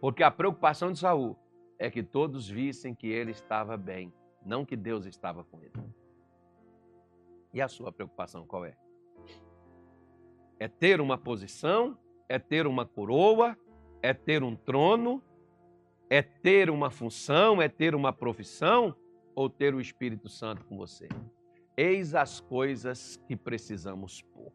Porque 0.00 0.22
a 0.22 0.30
preocupação 0.30 0.90
de 0.90 1.00
Saul 1.00 1.36
é 1.78 1.90
que 1.90 2.02
todos 2.02 2.48
vissem 2.48 2.94
que 2.94 3.08
ele 3.08 3.32
estava 3.32 3.76
bem, 3.76 4.10
não 4.42 4.64
que 4.64 4.74
Deus 4.74 5.04
estava 5.04 5.44
com 5.44 5.60
ele. 5.60 6.05
E 7.56 7.62
a 7.62 7.68
sua 7.68 7.90
preocupação 7.90 8.46
qual 8.46 8.66
é? 8.66 8.76
É 10.60 10.68
ter 10.68 11.00
uma 11.00 11.16
posição, 11.16 11.96
é 12.28 12.38
ter 12.38 12.66
uma 12.66 12.84
coroa, 12.84 13.56
é 14.02 14.12
ter 14.12 14.42
um 14.42 14.54
trono, 14.54 15.22
é 16.10 16.20
ter 16.20 16.68
uma 16.68 16.90
função, 16.90 17.62
é 17.62 17.66
ter 17.66 17.94
uma 17.94 18.12
profissão 18.12 18.94
ou 19.34 19.48
ter 19.48 19.74
o 19.74 19.80
Espírito 19.80 20.28
Santo 20.28 20.66
com 20.66 20.76
você? 20.76 21.08
Eis 21.74 22.14
as 22.14 22.40
coisas 22.40 23.16
que 23.26 23.34
precisamos 23.34 24.20
pôr. 24.20 24.52